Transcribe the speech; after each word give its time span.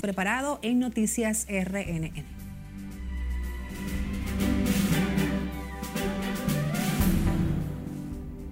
preparado 0.00 0.60
en 0.62 0.78
Noticias 0.78 1.44
RNN. 1.48 2.24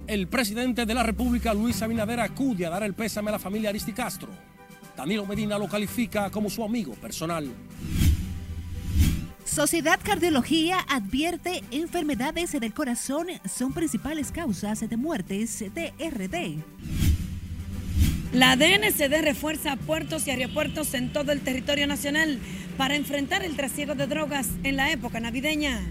El 0.07 0.27
presidente 0.27 0.85
de 0.85 0.93
la 0.93 1.03
República, 1.03 1.53
Luis 1.53 1.81
Abinader, 1.81 2.19
acude 2.19 2.65
a 2.65 2.69
dar 2.69 2.83
el 2.83 2.93
pésame 2.93 3.29
a 3.29 3.31
la 3.31 3.39
familia 3.39 3.69
Aristi 3.69 3.93
Castro. 3.93 4.27
Danilo 4.97 5.25
Medina 5.25 5.57
lo 5.57 5.69
califica 5.69 6.29
como 6.29 6.49
su 6.49 6.65
amigo 6.65 6.95
personal. 6.95 7.49
Sociedad 9.45 10.01
Cardiología 10.03 10.79
advierte 10.89 11.63
enfermedades 11.71 12.51
del 12.59 12.73
corazón 12.73 13.27
son 13.45 13.71
principales 13.71 14.33
causas 14.33 14.81
de 14.81 14.97
muertes 14.97 15.63
de 15.73 15.93
RD. 15.97 17.06
La 18.37 18.55
DNCD 18.55 19.23
refuerza 19.23 19.77
puertos 19.77 20.27
y 20.27 20.29
aeropuertos 20.29 20.93
en 20.93 21.11
todo 21.11 21.31
el 21.31 21.41
territorio 21.41 21.87
nacional 21.87 22.37
para 22.77 22.95
enfrentar 22.95 23.43
el 23.43 23.55
trasiego 23.55 23.95
de 23.95 24.05
drogas 24.05 24.49
en 24.61 24.75
la 24.75 24.91
época 24.91 25.19
navideña. 25.19 25.81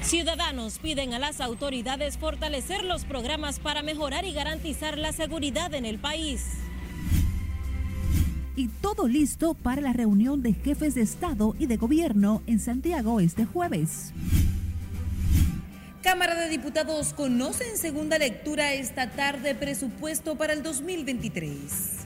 Ciudadanos 0.00 0.78
piden 0.78 1.12
a 1.12 1.18
las 1.18 1.40
autoridades 1.40 2.18
fortalecer 2.18 2.84
los 2.84 3.04
programas 3.04 3.58
para 3.58 3.82
mejorar 3.82 4.24
y 4.26 4.32
garantizar 4.32 4.96
la 4.96 5.10
seguridad 5.10 5.74
en 5.74 5.86
el 5.86 5.98
país. 5.98 6.44
Y 8.54 8.68
todo 8.68 9.08
listo 9.08 9.54
para 9.54 9.80
la 9.80 9.92
reunión 9.92 10.40
de 10.40 10.52
jefes 10.52 10.94
de 10.94 11.02
Estado 11.02 11.56
y 11.58 11.66
de 11.66 11.78
Gobierno 11.78 12.42
en 12.46 12.60
Santiago 12.60 13.18
este 13.18 13.44
jueves. 13.44 14.12
Cámara 16.04 16.34
de 16.34 16.50
Diputados 16.50 17.14
conoce 17.14 17.66
en 17.66 17.78
segunda 17.78 18.18
lectura 18.18 18.74
esta 18.74 19.10
tarde 19.12 19.54
presupuesto 19.54 20.36
para 20.36 20.52
el 20.52 20.62
2023. 20.62 22.04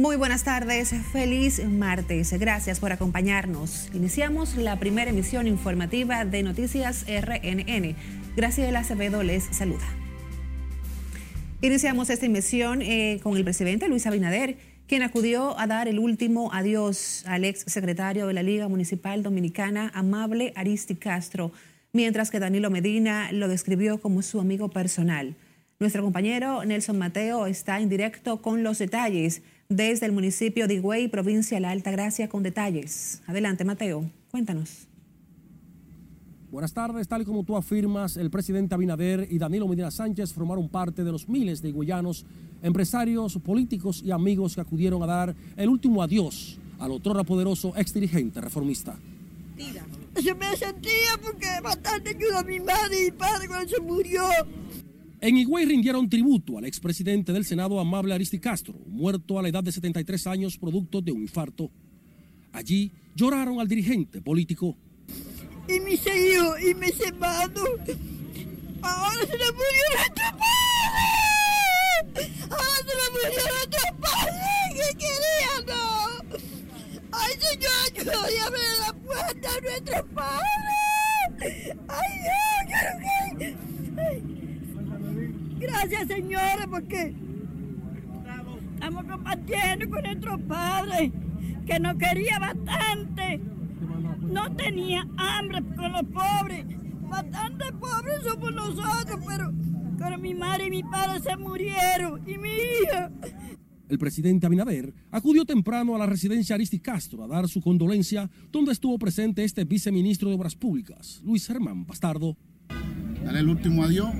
Muy 0.00 0.16
buenas 0.16 0.44
tardes, 0.44 0.94
feliz 1.12 1.62
martes. 1.62 2.32
Gracias 2.32 2.80
por 2.80 2.90
acompañarnos. 2.90 3.90
Iniciamos 3.92 4.56
la 4.56 4.78
primera 4.78 5.10
emisión 5.10 5.46
informativa 5.46 6.24
de 6.24 6.42
Noticias 6.42 7.04
RNN. 7.04 7.96
Graciela 8.34 8.78
Acevedo 8.78 9.22
les 9.22 9.44
saluda. 9.54 9.84
Iniciamos 11.60 12.08
esta 12.08 12.24
emisión 12.24 12.80
eh, 12.80 13.20
con 13.22 13.36
el 13.36 13.44
presidente 13.44 13.88
Luis 13.88 14.06
Abinader, 14.06 14.56
quien 14.86 15.02
acudió 15.02 15.60
a 15.60 15.66
dar 15.66 15.86
el 15.86 15.98
último 15.98 16.50
adiós 16.50 17.22
al 17.26 17.44
ex 17.44 17.64
secretario 17.66 18.26
de 18.26 18.32
la 18.32 18.42
Liga 18.42 18.68
Municipal 18.68 19.22
Dominicana, 19.22 19.92
Amable 19.92 20.54
Aristi 20.56 20.94
Castro, 20.94 21.52
mientras 21.92 22.30
que 22.30 22.40
Danilo 22.40 22.70
Medina 22.70 23.32
lo 23.32 23.48
describió 23.48 24.00
como 24.00 24.22
su 24.22 24.40
amigo 24.40 24.70
personal. 24.70 25.36
Nuestro 25.78 26.02
compañero 26.02 26.64
Nelson 26.64 26.96
Mateo 26.96 27.46
está 27.46 27.80
en 27.80 27.90
directo 27.90 28.40
con 28.40 28.62
los 28.62 28.78
detalles 28.78 29.42
desde 29.70 30.04
el 30.04 30.12
municipio 30.12 30.66
de 30.66 30.74
Higüey, 30.74 31.08
provincia 31.08 31.56
de 31.56 31.60
la 31.62 31.70
Alta 31.70 31.90
Gracia, 31.92 32.28
con 32.28 32.42
detalles. 32.42 33.22
Adelante, 33.26 33.64
Mateo, 33.64 34.10
cuéntanos. 34.30 34.88
Buenas 36.50 36.74
tardes, 36.74 37.06
tal 37.06 37.22
y 37.22 37.24
como 37.24 37.44
tú 37.44 37.56
afirmas, 37.56 38.16
el 38.16 38.28
presidente 38.28 38.74
Abinader 38.74 39.28
y 39.30 39.38
Danilo 39.38 39.68
Medina 39.68 39.92
Sánchez 39.92 40.32
formaron 40.32 40.68
parte 40.68 41.04
de 41.04 41.12
los 41.12 41.28
miles 41.28 41.62
de 41.62 41.68
higüeyanos, 41.68 42.26
empresarios, 42.60 43.38
políticos 43.38 44.02
y 44.04 44.10
amigos 44.10 44.56
que 44.56 44.60
acudieron 44.60 45.00
a 45.04 45.06
dar 45.06 45.36
el 45.56 45.68
último 45.68 46.02
adiós 46.02 46.58
al 46.80 46.90
otro 46.90 47.24
poderoso 47.24 47.72
ex 47.76 47.94
dirigente 47.94 48.40
reformista. 48.40 48.96
Yo 50.20 50.34
me 50.34 50.56
sentía 50.56 51.16
porque 51.22 51.46
bastante 51.62 52.10
ayudó 52.10 52.38
a 52.38 52.42
mi 52.42 52.58
madre 52.58 53.00
y 53.00 53.04
mi 53.04 53.10
padre 53.12 53.46
cuando 53.46 53.68
se 53.68 53.80
murió. 53.80 54.22
En 55.20 55.36
Higüey 55.36 55.66
rindieron 55.66 56.08
tributo 56.08 56.58
al 56.58 56.64
expresidente 56.64 57.32
del 57.32 57.44
Senado, 57.44 57.78
Amable 57.78 58.14
Aristi 58.14 58.38
Castro, 58.38 58.74
muerto 58.86 59.38
a 59.38 59.42
la 59.42 59.48
edad 59.48 59.62
de 59.62 59.72
73 59.72 60.26
años 60.26 60.56
producto 60.56 61.02
de 61.02 61.12
un 61.12 61.22
infarto. 61.22 61.70
Allí 62.52 62.90
lloraron 63.14 63.60
al 63.60 63.68
dirigente 63.68 64.22
político 64.22 64.76
y 65.70 65.80
mis 65.80 66.00
hijos 66.06 66.60
y 66.62 66.74
mis 66.74 67.00
hermanos. 67.00 67.68
Ahora 68.82 69.26
se 69.26 69.38
le 69.38 69.52
murió 69.52 69.84
nuestro 69.94 70.24
padre. 70.40 72.22
Ahora 72.50 72.80
se 72.86 72.94
le 72.96 73.06
murió 73.12 73.42
nuestro 73.54 73.84
padre. 74.00 74.32
¿Qué 74.74 74.88
quería, 74.98 75.54
no? 75.66 75.82
Ay, 77.12 77.32
Señor, 77.38 77.72
ayúdame 78.24 78.58
a 78.58 78.86
la 78.86 78.92
puerta 78.94 79.48
a 79.48 79.60
nuestro 79.60 80.06
padre. 80.14 80.74
Ay, 81.88 82.12
Gracias, 85.82 86.08
señora, 86.08 86.66
porque 86.68 87.14
estamos 88.74 89.04
compartiendo 89.04 89.88
con 89.88 90.02
nuestro 90.02 90.38
padre, 90.40 91.10
que 91.64 91.80
nos 91.80 91.96
quería 91.96 92.38
bastante 92.38 93.40
no 94.30 94.54
tenía 94.54 95.06
hambre 95.16 95.62
con 95.74 95.92
los 95.92 96.02
pobres. 96.02 96.66
Bastante 97.08 97.72
pobres 97.72 98.22
somos 98.22 98.52
nosotros, 98.52 99.20
pero, 99.26 99.52
pero 99.98 100.18
mi 100.18 100.34
madre 100.34 100.66
y 100.66 100.70
mi 100.70 100.82
padre 100.82 101.20
se 101.20 101.36
murieron 101.36 102.28
y 102.28 102.36
mi 102.36 102.50
hija. 102.50 103.10
El 103.88 103.98
presidente 103.98 104.46
Abinader 104.46 104.94
acudió 105.10 105.46
temprano 105.46 105.96
a 105.96 105.98
la 105.98 106.06
residencia 106.06 106.54
Aristi 106.56 106.78
Castro 106.78 107.24
a 107.24 107.26
dar 107.26 107.48
su 107.48 107.62
condolencia, 107.62 108.30
donde 108.52 108.72
estuvo 108.72 108.98
presente 108.98 109.44
este 109.44 109.64
viceministro 109.64 110.28
de 110.28 110.36
Obras 110.36 110.54
Públicas, 110.54 111.20
Luis 111.24 111.46
Germán 111.46 111.86
Bastardo. 111.86 112.36
Darle 113.24 113.40
el 113.40 113.48
último 113.48 113.82
adiós 113.82 114.14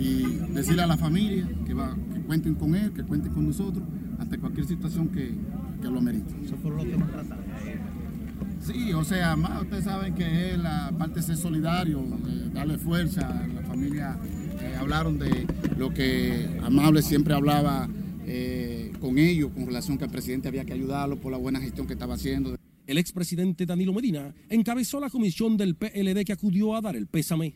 y 0.00 0.22
decirle 0.54 0.82
a 0.82 0.86
la 0.86 0.96
familia 0.96 1.46
que, 1.66 1.74
va, 1.74 1.94
que 2.14 2.20
cuenten 2.22 2.54
con 2.54 2.74
él, 2.74 2.92
que 2.92 3.02
cuenten 3.02 3.32
con 3.32 3.46
nosotros 3.46 3.84
ante 4.18 4.38
cualquier 4.38 4.66
situación 4.66 5.08
que, 5.08 5.34
que 5.80 5.88
lo 5.88 6.00
merite. 6.00 6.34
Eso 6.44 6.56
fue 6.62 6.70
lo 6.70 6.78
que 6.78 6.96
Sí, 8.60 8.92
o 8.92 9.04
sea, 9.04 9.36
más 9.36 9.62
ustedes 9.62 9.84
saben 9.84 10.14
que 10.14 10.50
es 10.50 10.58
la 10.58 10.92
parte 10.98 11.20
de 11.20 11.22
ser 11.22 11.36
solidario, 11.36 12.02
de 12.24 12.50
darle 12.50 12.76
fuerza 12.76 13.26
a 13.26 13.46
la 13.46 13.62
familia. 13.62 14.18
Eh, 14.60 14.76
hablaron 14.78 15.18
de 15.18 15.46
lo 15.78 15.92
que 15.94 16.46
Amable 16.62 17.00
siempre 17.00 17.32
hablaba 17.32 17.88
eh, 18.26 18.92
con 19.00 19.18
ellos, 19.18 19.50
con 19.52 19.66
relación 19.66 19.96
que 19.96 20.04
el 20.04 20.10
presidente 20.10 20.48
había 20.48 20.64
que 20.66 20.74
ayudarlo 20.74 21.18
por 21.18 21.32
la 21.32 21.38
buena 21.38 21.58
gestión 21.58 21.86
que 21.86 21.94
estaba 21.94 22.14
haciendo. 22.14 22.56
El 22.86 22.98
expresidente 22.98 23.64
Danilo 23.64 23.94
Medina 23.94 24.34
encabezó 24.50 25.00
la 25.00 25.08
comisión 25.08 25.56
del 25.56 25.74
PLD 25.74 26.24
que 26.24 26.32
acudió 26.32 26.74
a 26.74 26.82
dar 26.82 26.96
el 26.96 27.06
pésame. 27.06 27.54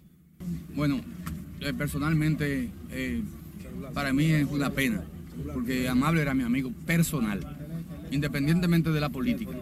Bueno, 0.75 1.01
eh, 1.65 1.73
personalmente 1.73 2.71
para 3.93 4.13
mí 4.13 4.27
es 4.27 4.47
una 4.47 4.71
pena, 4.71 5.03
porque 5.53 5.89
Amable 5.89 6.23
era 6.23 6.35
mi 6.35 6.43
amigo 6.43 6.71
personal, 6.87 7.41
independientemente 8.11 8.91
de 8.91 9.01
la 9.01 9.09
política. 9.09 9.53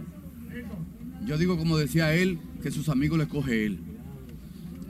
Yo 1.24 1.38
digo, 1.38 1.56
como 1.56 1.76
decía 1.76 2.14
él, 2.14 2.38
que 2.62 2.70
sus 2.70 2.88
amigos 2.88 3.18
le 3.18 3.28
coge 3.28 3.66
él. 3.66 3.78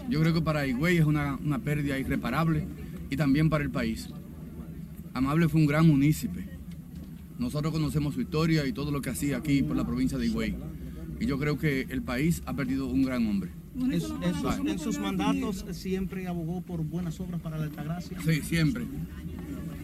Yo 0.08 0.20
creo 0.20 0.34
que 0.34 0.40
para 0.40 0.66
Higüey 0.66 0.98
es 0.98 1.04
una, 1.04 1.38
pérdida 1.64 1.98
irreparable 1.98 2.66
y 3.10 3.16
también 3.16 3.48
para 3.50 3.64
el 3.64 3.70
país. 3.70 4.08
Amable 5.14 5.48
fue 5.48 5.60
un 5.60 5.66
gran 5.66 5.86
munícipe. 5.86 6.48
Nosotros 7.38 7.72
conocemos 7.72 8.14
su 8.14 8.20
historia 8.20 8.66
y 8.66 8.72
todo 8.72 8.90
lo 8.90 9.00
que 9.00 9.10
hacía 9.10 9.36
aquí 9.36 9.62
por 9.62 9.76
la 9.76 9.86
provincia 9.86 10.18
de 10.18 10.26
Higüey. 10.26 10.54
Y 11.20 11.26
yo 11.26 11.38
creo 11.38 11.58
que 11.58 11.86
el 11.88 12.02
país 12.02 12.42
ha 12.46 12.54
perdido 12.54 12.86
un 12.86 13.02
gran 13.02 13.26
hombre. 13.26 13.50
En, 13.74 14.78
sus, 14.78 14.98
mandatos 14.98 15.64
siempre 15.72 16.26
abogó 16.26 16.60
por 16.60 16.82
buenas 16.84 17.18
obras 17.20 17.40
para 17.40 17.56
la 17.56 17.64
Altagracia. 17.64 18.18
Sí, 18.20 18.42
siempre. 18.42 18.86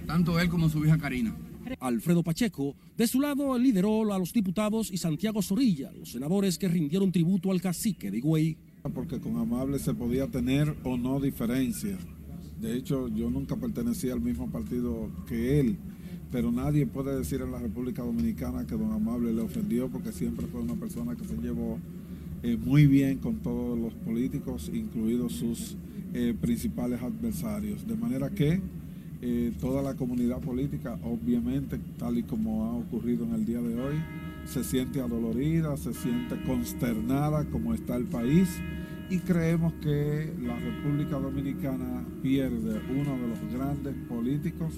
Tanto 0.06 0.38
él 0.38 0.49
como 0.49 0.69
su 0.69 0.84
hija 0.84 0.99
Karina. 0.99 1.34
Alfredo 1.81 2.22
Pacheco, 2.22 2.75
de 2.97 3.06
su 3.06 3.21
lado, 3.21 3.59
lideró 3.59 4.12
a 4.12 4.19
los 4.19 4.32
diputados 4.32 4.91
y 4.91 4.97
Santiago 4.97 5.43
Zorrilla, 5.43 5.90
los 5.93 6.12
senadores 6.12 6.58
que 6.58 6.69
rindieron 6.69 7.12
tributo 7.12 7.50
al 7.50 7.61
cacique 7.61 8.11
de 8.11 8.19
Higüey. 8.19 8.56
Porque 8.94 9.20
con 9.20 9.37
Amable 9.37 9.79
se 9.79 9.94
podía 9.94 10.26
tener 10.29 10.75
o 10.84 10.96
no 10.96 11.20
diferencia. 11.20 11.99
De 12.61 12.76
hecho, 12.76 13.08
yo 13.08 13.31
nunca 13.31 13.56
pertenecía 13.56 14.14
al 14.14 14.20
mismo 14.20 14.50
partido 14.50 15.11
que 15.26 15.61
él, 15.61 15.76
pero 16.32 16.50
nadie 16.50 16.87
puede 16.87 17.17
decir 17.17 17.41
en 17.43 17.52
la 17.52 17.58
República 17.58 18.02
Dominicana 18.02 18.67
que 18.67 18.76
don 18.76 18.93
Amable 18.93 19.32
le 19.32 19.43
ofendió 19.43 19.88
porque 19.88 20.12
siempre 20.12 20.46
fue 20.46 20.62
una 20.62 20.75
persona 20.75 21.14
que 21.17 21.25
se 21.25 21.37
llevó 21.37 21.79
eh, 22.43 22.56
muy 22.56 22.87
bien 22.87 23.19
con 23.19 23.37
todos 23.37 23.76
los 23.76 23.93
políticos, 23.94 24.70
incluidos 24.73 25.32
sus 25.32 25.76
eh, 26.14 26.35
principales 26.40 27.02
adversarios. 27.02 27.85
De 27.87 27.96
manera 27.96 28.31
que 28.31 28.61
eh, 29.20 29.52
toda 29.61 29.82
la 29.82 29.94
comunidad 29.94 30.38
política, 30.38 30.96
obviamente, 31.02 31.81
tal 31.99 32.17
y 32.19 32.23
como 32.23 32.64
ha 32.64 32.76
ocurrido 32.76 33.25
en 33.25 33.35
el 33.35 33.44
día 33.44 33.61
de 33.61 33.75
hoy, 33.81 33.96
se 34.46 34.62
siente 34.62 35.00
adolorida, 35.00 35.76
se 35.76 35.93
siente 35.93 36.40
consternada 36.46 37.44
como 37.46 37.75
está 37.75 37.96
el 37.96 38.05
país 38.05 38.49
y 39.11 39.19
creemos 39.19 39.73
que 39.82 40.32
la 40.41 40.56
República 40.56 41.19
Dominicana 41.19 42.05
pierde 42.23 42.81
uno 42.88 43.17
de 43.19 43.29
los 43.29 43.52
grandes 43.52 43.94
políticos 44.08 44.75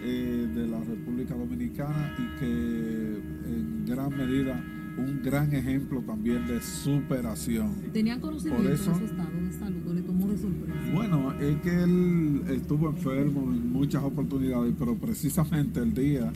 de 0.00 0.66
la 0.66 0.80
República 0.80 1.34
Dominicana 1.34 2.14
y 2.18 2.40
que 2.40 2.46
en 2.46 3.84
gran 3.86 4.16
medida 4.16 4.62
un 4.96 5.22
gran 5.22 5.52
ejemplo 5.54 6.00
también 6.02 6.46
de 6.46 6.60
superación. 6.60 7.70
¿Tenían 7.92 8.20
conocimiento 8.20 8.62
Por 8.62 8.72
eso, 8.72 8.90
de 8.92 8.98
su 8.98 9.04
estado 9.04 9.40
de 9.40 9.52
salud 9.52 9.88
o 9.88 9.94
le 9.94 10.02
tomó 10.02 10.26
de 10.28 10.38
sorpresa? 10.38 10.90
Bueno, 10.94 11.32
es 11.40 11.56
que 11.60 11.82
él 11.82 12.42
estuvo 12.48 12.88
enfermo 12.88 13.42
en 13.52 13.72
muchas 13.72 14.02
oportunidades, 14.02 14.74
pero 14.78 14.94
precisamente 14.96 15.80
el 15.80 15.94
día 15.94 16.32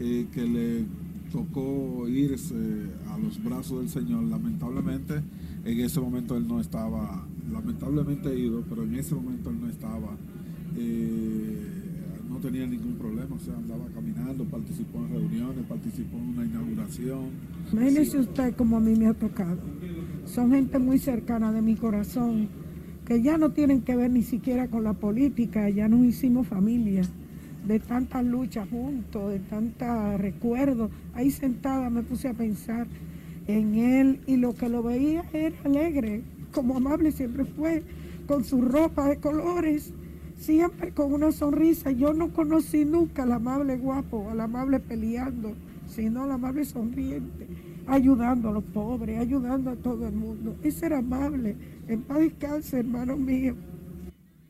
eh, 0.00 0.26
que 0.32 0.44
le 0.44 0.84
tocó 1.32 2.08
irse 2.08 2.54
a 3.08 3.18
los 3.18 3.42
brazos 3.42 3.80
del 3.80 3.88
Señor, 3.88 4.24
lamentablemente 4.24 5.22
en 5.64 5.80
ese 5.80 6.00
momento 6.00 6.36
él 6.36 6.46
no 6.46 6.60
estaba, 6.60 7.26
lamentablemente 7.50 8.36
ido, 8.38 8.62
pero 8.68 8.82
en 8.82 8.94
ese 8.94 9.14
momento 9.14 9.50
él 9.50 9.60
no 9.60 9.68
estaba, 9.68 10.16
eh, 10.76 11.56
no 12.28 12.36
tenía 12.38 12.66
ningún 12.66 12.94
problema, 12.94 13.21
sea, 13.42 13.56
andaba 13.56 13.84
caminando, 13.94 14.44
participó 14.44 14.98
en 14.98 15.08
reuniones, 15.10 15.66
participó 15.68 16.16
en 16.16 16.28
una 16.28 16.44
inauguración. 16.44 17.30
Imagínese 17.72 18.18
usted 18.18 18.54
como 18.54 18.76
a 18.76 18.80
mí 18.80 18.94
me 18.94 19.06
ha 19.06 19.14
tocado. 19.14 19.58
Son 20.26 20.52
gente 20.52 20.78
muy 20.78 20.98
cercana 20.98 21.52
de 21.52 21.60
mi 21.60 21.74
corazón, 21.74 22.48
que 23.04 23.20
ya 23.20 23.38
no 23.38 23.50
tienen 23.50 23.82
que 23.82 23.96
ver 23.96 24.10
ni 24.10 24.22
siquiera 24.22 24.68
con 24.68 24.84
la 24.84 24.92
política, 24.94 25.68
ya 25.70 25.88
nos 25.88 26.04
hicimos 26.04 26.46
familia, 26.46 27.02
de 27.66 27.80
tantas 27.80 28.24
luchas 28.24 28.68
juntos, 28.68 29.32
de 29.32 29.40
tantos 29.40 30.20
recuerdos. 30.20 30.90
Ahí 31.14 31.30
sentada 31.30 31.90
me 31.90 32.02
puse 32.02 32.28
a 32.28 32.34
pensar 32.34 32.86
en 33.48 33.74
él 33.74 34.20
y 34.26 34.36
lo 34.36 34.54
que 34.54 34.68
lo 34.68 34.82
veía 34.82 35.24
era 35.32 35.56
alegre, 35.64 36.22
como 36.52 36.76
amable 36.76 37.10
siempre 37.10 37.44
fue, 37.44 37.82
con 38.26 38.44
su 38.44 38.62
ropa 38.62 39.08
de 39.08 39.16
colores, 39.16 39.92
siempre 40.42 40.92
con 40.92 41.12
una 41.12 41.32
sonrisa. 41.32 41.90
Yo 41.92 42.12
no 42.12 42.32
conocí 42.32 42.84
nunca 42.84 43.22
al 43.22 43.32
amable 43.32 43.76
guapo, 43.76 44.28
al 44.30 44.40
amable 44.40 44.80
peleando, 44.80 45.54
sino 45.86 46.24
al 46.24 46.32
amable 46.32 46.64
sonriente, 46.64 47.46
ayudando 47.86 48.48
a 48.48 48.52
los 48.52 48.64
pobres, 48.64 49.18
ayudando 49.18 49.70
a 49.70 49.76
todo 49.76 50.06
el 50.06 50.14
mundo. 50.14 50.56
Ese 50.62 50.86
era 50.86 50.98
amable. 50.98 51.56
En 51.88 52.02
paz 52.02 52.18
descanse, 52.18 52.80
hermano 52.80 53.16
mío. 53.16 53.54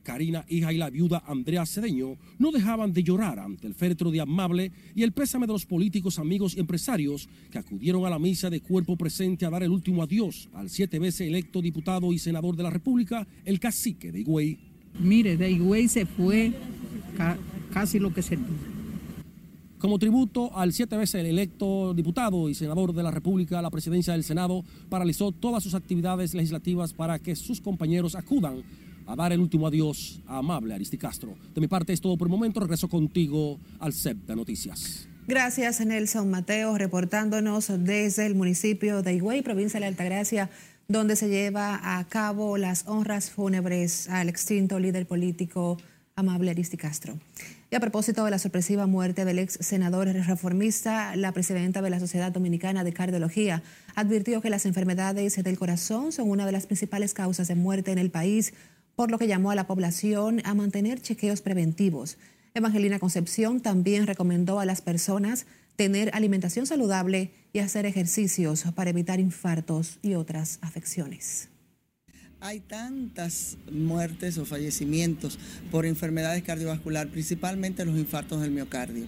Karina, 0.02 0.44
hija 0.48 0.72
y 0.72 0.78
la 0.78 0.90
viuda 0.90 1.22
Andrea 1.26 1.64
Cedeño 1.64 2.16
no 2.38 2.50
dejaban 2.50 2.92
de 2.92 3.04
llorar 3.04 3.38
ante 3.38 3.68
el 3.68 3.74
féretro 3.74 4.10
de 4.10 4.20
Amable 4.20 4.72
y 4.96 5.04
el 5.04 5.12
pésame 5.12 5.46
de 5.46 5.52
los 5.52 5.64
políticos, 5.64 6.18
amigos 6.18 6.56
y 6.56 6.60
empresarios 6.60 7.28
que 7.52 7.58
acudieron 7.58 8.04
a 8.04 8.10
la 8.10 8.18
misa 8.18 8.50
de 8.50 8.60
cuerpo 8.60 8.96
presente 8.96 9.46
a 9.46 9.50
dar 9.50 9.62
el 9.62 9.70
último 9.70 10.02
adiós 10.02 10.48
al 10.54 10.70
siete 10.70 10.98
veces 10.98 11.28
electo 11.28 11.62
diputado 11.62 12.12
y 12.12 12.18
senador 12.18 12.56
de 12.56 12.64
la 12.64 12.70
República, 12.70 13.28
el 13.44 13.60
cacique 13.60 14.10
de 14.10 14.20
Higüey. 14.20 14.71
Mire, 14.98 15.36
de 15.36 15.50
Higüey 15.50 15.88
se 15.88 16.06
fue 16.06 16.52
ca- 17.16 17.38
casi 17.72 17.98
lo 17.98 18.12
que 18.12 18.22
se 18.22 18.38
Como 19.78 19.98
tributo 19.98 20.56
al 20.56 20.72
siete 20.72 20.96
veces 20.96 21.24
electo 21.24 21.92
diputado 21.94 22.48
y 22.48 22.54
senador 22.54 22.92
de 22.94 23.02
la 23.02 23.10
República, 23.10 23.60
la 23.62 23.70
presidencia 23.70 24.12
del 24.12 24.22
Senado 24.24 24.64
paralizó 24.88 25.32
todas 25.32 25.62
sus 25.62 25.74
actividades 25.74 26.34
legislativas 26.34 26.92
para 26.92 27.18
que 27.18 27.34
sus 27.34 27.60
compañeros 27.60 28.14
acudan 28.14 28.62
a 29.06 29.16
dar 29.16 29.32
el 29.32 29.40
último 29.40 29.66
adiós 29.66 30.20
a 30.28 30.38
Amable 30.38 30.74
Aristicastro. 30.74 31.34
De 31.54 31.60
mi 31.60 31.66
parte 31.66 31.92
es 31.92 32.00
todo 32.00 32.16
por 32.16 32.28
el 32.28 32.32
momento. 32.32 32.60
Regreso 32.60 32.88
contigo 32.88 33.58
al 33.80 33.92
CEP 33.92 34.18
de 34.28 34.36
Noticias. 34.36 35.08
Gracias, 35.26 35.84
Nelson 35.84 36.30
Mateo, 36.30 36.76
reportándonos 36.78 37.68
desde 37.78 38.26
el 38.26 38.34
municipio 38.34 39.02
de 39.02 39.14
Higüey, 39.14 39.42
provincia 39.42 39.78
de 39.80 39.86
Altagracia, 39.86 40.50
donde 40.88 41.16
se 41.16 41.28
lleva 41.28 41.98
a 41.98 42.04
cabo 42.04 42.58
las 42.58 42.86
honras 42.86 43.30
fúnebres 43.30 44.08
al 44.08 44.28
extinto 44.28 44.78
líder 44.78 45.06
político 45.06 45.78
Amable 46.14 46.50
Aristicastro. 46.50 47.18
Y 47.70 47.74
a 47.74 47.80
propósito 47.80 48.24
de 48.24 48.30
la 48.30 48.38
sorpresiva 48.38 48.86
muerte 48.86 49.24
del 49.24 49.38
ex 49.38 49.56
senador 49.60 50.06
reformista, 50.08 51.16
la 51.16 51.32
presidenta 51.32 51.80
de 51.80 51.88
la 51.88 52.00
Sociedad 52.00 52.30
Dominicana 52.30 52.84
de 52.84 52.92
Cardiología 52.92 53.62
advirtió 53.94 54.42
que 54.42 54.50
las 54.50 54.66
enfermedades 54.66 55.42
del 55.42 55.58
corazón 55.58 56.12
son 56.12 56.28
una 56.28 56.44
de 56.44 56.52
las 56.52 56.66
principales 56.66 57.14
causas 57.14 57.48
de 57.48 57.54
muerte 57.54 57.90
en 57.90 57.98
el 57.98 58.10
país, 58.10 58.52
por 58.94 59.10
lo 59.10 59.18
que 59.18 59.26
llamó 59.26 59.50
a 59.50 59.54
la 59.54 59.66
población 59.66 60.42
a 60.44 60.52
mantener 60.52 61.00
chequeos 61.00 61.40
preventivos. 61.40 62.18
Evangelina 62.52 62.98
Concepción 62.98 63.60
también 63.60 64.06
recomendó 64.06 64.60
a 64.60 64.66
las 64.66 64.82
personas 64.82 65.46
tener 65.76 66.10
alimentación 66.14 66.66
saludable 66.66 67.30
y 67.52 67.58
hacer 67.58 67.86
ejercicios 67.86 68.64
para 68.74 68.90
evitar 68.90 69.20
infartos 69.20 69.98
y 70.02 70.14
otras 70.14 70.58
afecciones. 70.62 71.48
Hay 72.40 72.58
tantas 72.60 73.56
muertes 73.70 74.36
o 74.38 74.44
fallecimientos 74.44 75.38
por 75.70 75.86
enfermedades 75.86 76.42
cardiovasculares, 76.42 77.12
principalmente 77.12 77.84
los 77.84 77.96
infartos 77.96 78.40
del 78.40 78.50
miocardio. 78.50 79.06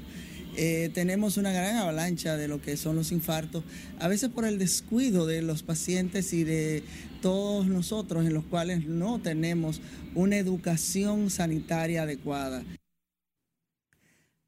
Eh, 0.56 0.90
tenemos 0.94 1.36
una 1.36 1.50
gran 1.50 1.74
avalancha 1.76 2.36
de 2.36 2.46
lo 2.46 2.62
que 2.62 2.76
son 2.76 2.94
los 2.94 3.10
infartos, 3.10 3.64
a 3.98 4.06
veces 4.06 4.30
por 4.30 4.44
el 4.44 4.58
descuido 4.58 5.26
de 5.26 5.42
los 5.42 5.64
pacientes 5.64 6.32
y 6.32 6.44
de 6.44 6.84
todos 7.20 7.66
nosotros 7.66 8.24
en 8.24 8.34
los 8.34 8.44
cuales 8.44 8.86
no 8.86 9.18
tenemos 9.18 9.80
una 10.14 10.36
educación 10.36 11.28
sanitaria 11.28 12.02
adecuada. 12.02 12.62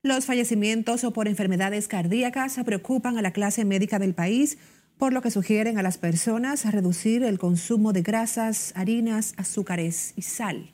Los 0.06 0.24
fallecimientos 0.24 1.02
o 1.02 1.12
por 1.12 1.26
enfermedades 1.26 1.88
cardíacas 1.88 2.56
preocupan 2.64 3.18
a 3.18 3.22
la 3.22 3.32
clase 3.32 3.64
médica 3.64 3.98
del 3.98 4.14
país, 4.14 4.56
por 4.98 5.12
lo 5.12 5.20
que 5.20 5.32
sugieren 5.32 5.78
a 5.78 5.82
las 5.82 5.98
personas 5.98 6.64
reducir 6.64 7.24
el 7.24 7.40
consumo 7.40 7.92
de 7.92 8.02
grasas, 8.02 8.72
harinas, 8.76 9.34
azúcares 9.36 10.12
y 10.14 10.22
sal. 10.22 10.70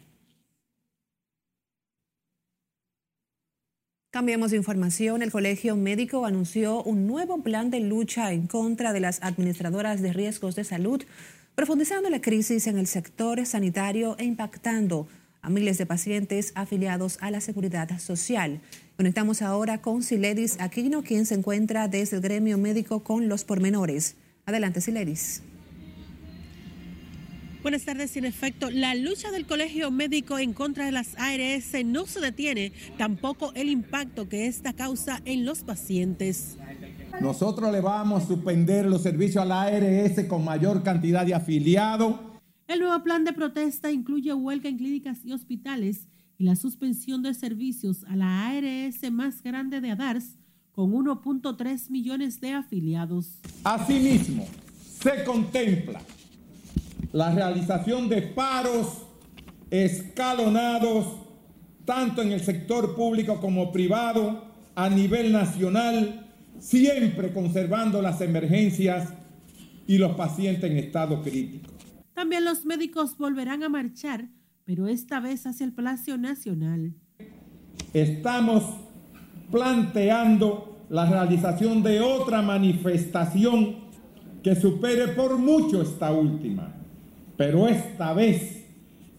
Cambiemos 4.10 4.50
de 4.50 4.58
información. 4.58 5.22
El 5.22 5.32
Colegio 5.32 5.76
Médico 5.76 6.26
anunció 6.26 6.82
un 6.82 7.06
nuevo 7.06 7.42
plan 7.42 7.70
de 7.70 7.80
lucha 7.80 8.32
en 8.32 8.46
contra 8.46 8.92
de 8.92 9.00
las 9.00 9.22
administradoras 9.22 10.02
de 10.02 10.12
riesgos 10.12 10.56
de 10.56 10.64
salud, 10.64 11.02
profundizando 11.54 12.10
la 12.10 12.20
crisis 12.20 12.66
en 12.66 12.76
el 12.76 12.86
sector 12.86 13.46
sanitario 13.46 14.14
e 14.18 14.24
impactando 14.24 15.08
a 15.42 15.50
miles 15.50 15.76
de 15.76 15.86
pacientes 15.86 16.52
afiliados 16.54 17.18
a 17.20 17.30
la 17.30 17.40
seguridad 17.40 17.98
social. 17.98 18.60
Conectamos 18.96 19.42
ahora 19.42 19.82
con 19.82 20.04
Siledis 20.04 20.58
Aquino, 20.60 21.02
quien 21.02 21.26
se 21.26 21.34
encuentra 21.34 21.88
desde 21.88 22.16
el 22.16 22.22
gremio 22.22 22.58
médico 22.58 23.02
con 23.02 23.28
los 23.28 23.44
pormenores. 23.44 24.14
Adelante, 24.46 24.80
Siledis. 24.80 25.42
Buenas 27.62 27.84
tardes. 27.84 28.16
En 28.16 28.24
efecto, 28.24 28.70
la 28.70 28.94
lucha 28.96 29.30
del 29.30 29.46
Colegio 29.46 29.92
Médico 29.92 30.38
en 30.38 30.52
contra 30.52 30.84
de 30.84 30.92
las 30.92 31.16
ARS 31.16 31.84
no 31.84 32.06
se 32.06 32.20
detiene, 32.20 32.72
tampoco 32.98 33.52
el 33.54 33.68
impacto 33.68 34.28
que 34.28 34.46
esta 34.46 34.72
causa 34.72 35.20
en 35.24 35.44
los 35.44 35.60
pacientes. 35.60 36.56
Nosotros 37.20 37.70
le 37.70 37.80
vamos 37.80 38.24
a 38.24 38.26
suspender 38.26 38.86
los 38.86 39.02
servicios 39.02 39.42
a 39.42 39.46
la 39.46 39.62
ARS 39.62 40.24
con 40.28 40.44
mayor 40.44 40.82
cantidad 40.82 41.24
de 41.24 41.34
afiliados. 41.34 42.31
El 42.68 42.80
nuevo 42.80 43.02
plan 43.02 43.24
de 43.24 43.32
protesta 43.32 43.90
incluye 43.90 44.32
huelga 44.32 44.68
en 44.68 44.78
clínicas 44.78 45.24
y 45.24 45.32
hospitales 45.32 46.08
y 46.38 46.44
la 46.44 46.56
suspensión 46.56 47.22
de 47.22 47.34
servicios 47.34 48.04
a 48.04 48.16
la 48.16 48.48
ARS 48.48 49.10
más 49.10 49.42
grande 49.42 49.80
de 49.80 49.90
ADARS 49.90 50.38
con 50.70 50.92
1.3 50.92 51.90
millones 51.90 52.40
de 52.40 52.52
afiliados. 52.52 53.40
Asimismo, 53.64 54.46
se 55.00 55.24
contempla 55.24 56.00
la 57.12 57.34
realización 57.34 58.08
de 58.08 58.22
paros 58.22 59.02
escalonados 59.70 61.06
tanto 61.84 62.22
en 62.22 62.32
el 62.32 62.40
sector 62.40 62.94
público 62.94 63.40
como 63.40 63.72
privado 63.72 64.44
a 64.74 64.88
nivel 64.88 65.32
nacional, 65.32 66.26
siempre 66.58 67.32
conservando 67.32 68.00
las 68.00 68.20
emergencias 68.20 69.12
y 69.86 69.98
los 69.98 70.14
pacientes 70.16 70.70
en 70.70 70.76
estado 70.78 71.22
crítico. 71.22 71.71
También 72.14 72.44
los 72.44 72.66
médicos 72.66 73.16
volverán 73.16 73.62
a 73.62 73.68
marchar, 73.68 74.28
pero 74.64 74.86
esta 74.86 75.18
vez 75.18 75.46
hacia 75.46 75.64
el 75.64 75.72
Palacio 75.72 76.18
Nacional. 76.18 76.94
Estamos 77.94 78.62
planteando 79.50 80.84
la 80.90 81.06
realización 81.06 81.82
de 81.82 82.00
otra 82.00 82.42
manifestación 82.42 83.76
que 84.42 84.54
supere 84.54 85.08
por 85.08 85.38
mucho 85.38 85.80
esta 85.80 86.12
última, 86.12 86.74
pero 87.36 87.66
esta 87.66 88.12
vez 88.12 88.66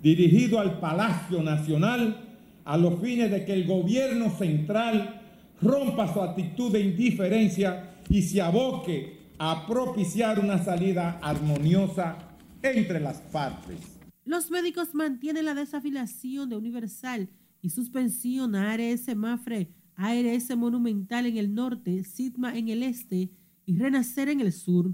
dirigido 0.01 0.59
al 0.59 0.79
Palacio 0.79 1.41
Nacional 1.41 2.17
a 2.65 2.77
los 2.77 2.99
fines 3.01 3.31
de 3.31 3.43
que 3.43 3.53
el 3.53 3.65
gobierno 3.65 4.29
central 4.29 5.21
rompa 5.61 6.13
su 6.13 6.21
actitud 6.21 6.71
de 6.71 6.81
indiferencia 6.81 7.95
y 8.09 8.21
se 8.21 8.41
aboque 8.41 9.23
a 9.39 9.65
propiciar 9.65 10.39
una 10.39 10.63
salida 10.63 11.19
armoniosa 11.21 12.32
entre 12.63 12.99
las 12.99 13.19
partes. 13.21 13.77
Los 14.25 14.49
médicos 14.49 14.95
mantienen 14.95 15.45
la 15.45 15.53
desafiliación 15.53 16.49
de 16.49 16.55
Universal 16.55 17.29
y 17.61 17.69
suspensión 17.69 18.55
a 18.55 18.71
ARS 18.71 19.15
Mafre, 19.15 19.69
ARS 19.95 20.55
Monumental 20.55 21.25
en 21.25 21.37
el 21.37 21.53
norte, 21.53 22.03
Sigma 22.03 22.57
en 22.57 22.69
el 22.69 22.83
este 22.83 23.31
y 23.65 23.77
Renacer 23.77 24.29
en 24.29 24.39
el 24.39 24.53
sur. 24.53 24.93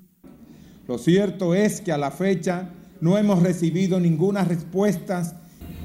Lo 0.88 0.98
cierto 0.98 1.54
es 1.54 1.82
que 1.82 1.92
a 1.92 1.98
la 1.98 2.12
fecha 2.12 2.74
no 3.02 3.18
hemos 3.18 3.42
recibido 3.44 4.00
ninguna 4.00 4.44
respuesta 4.44 5.40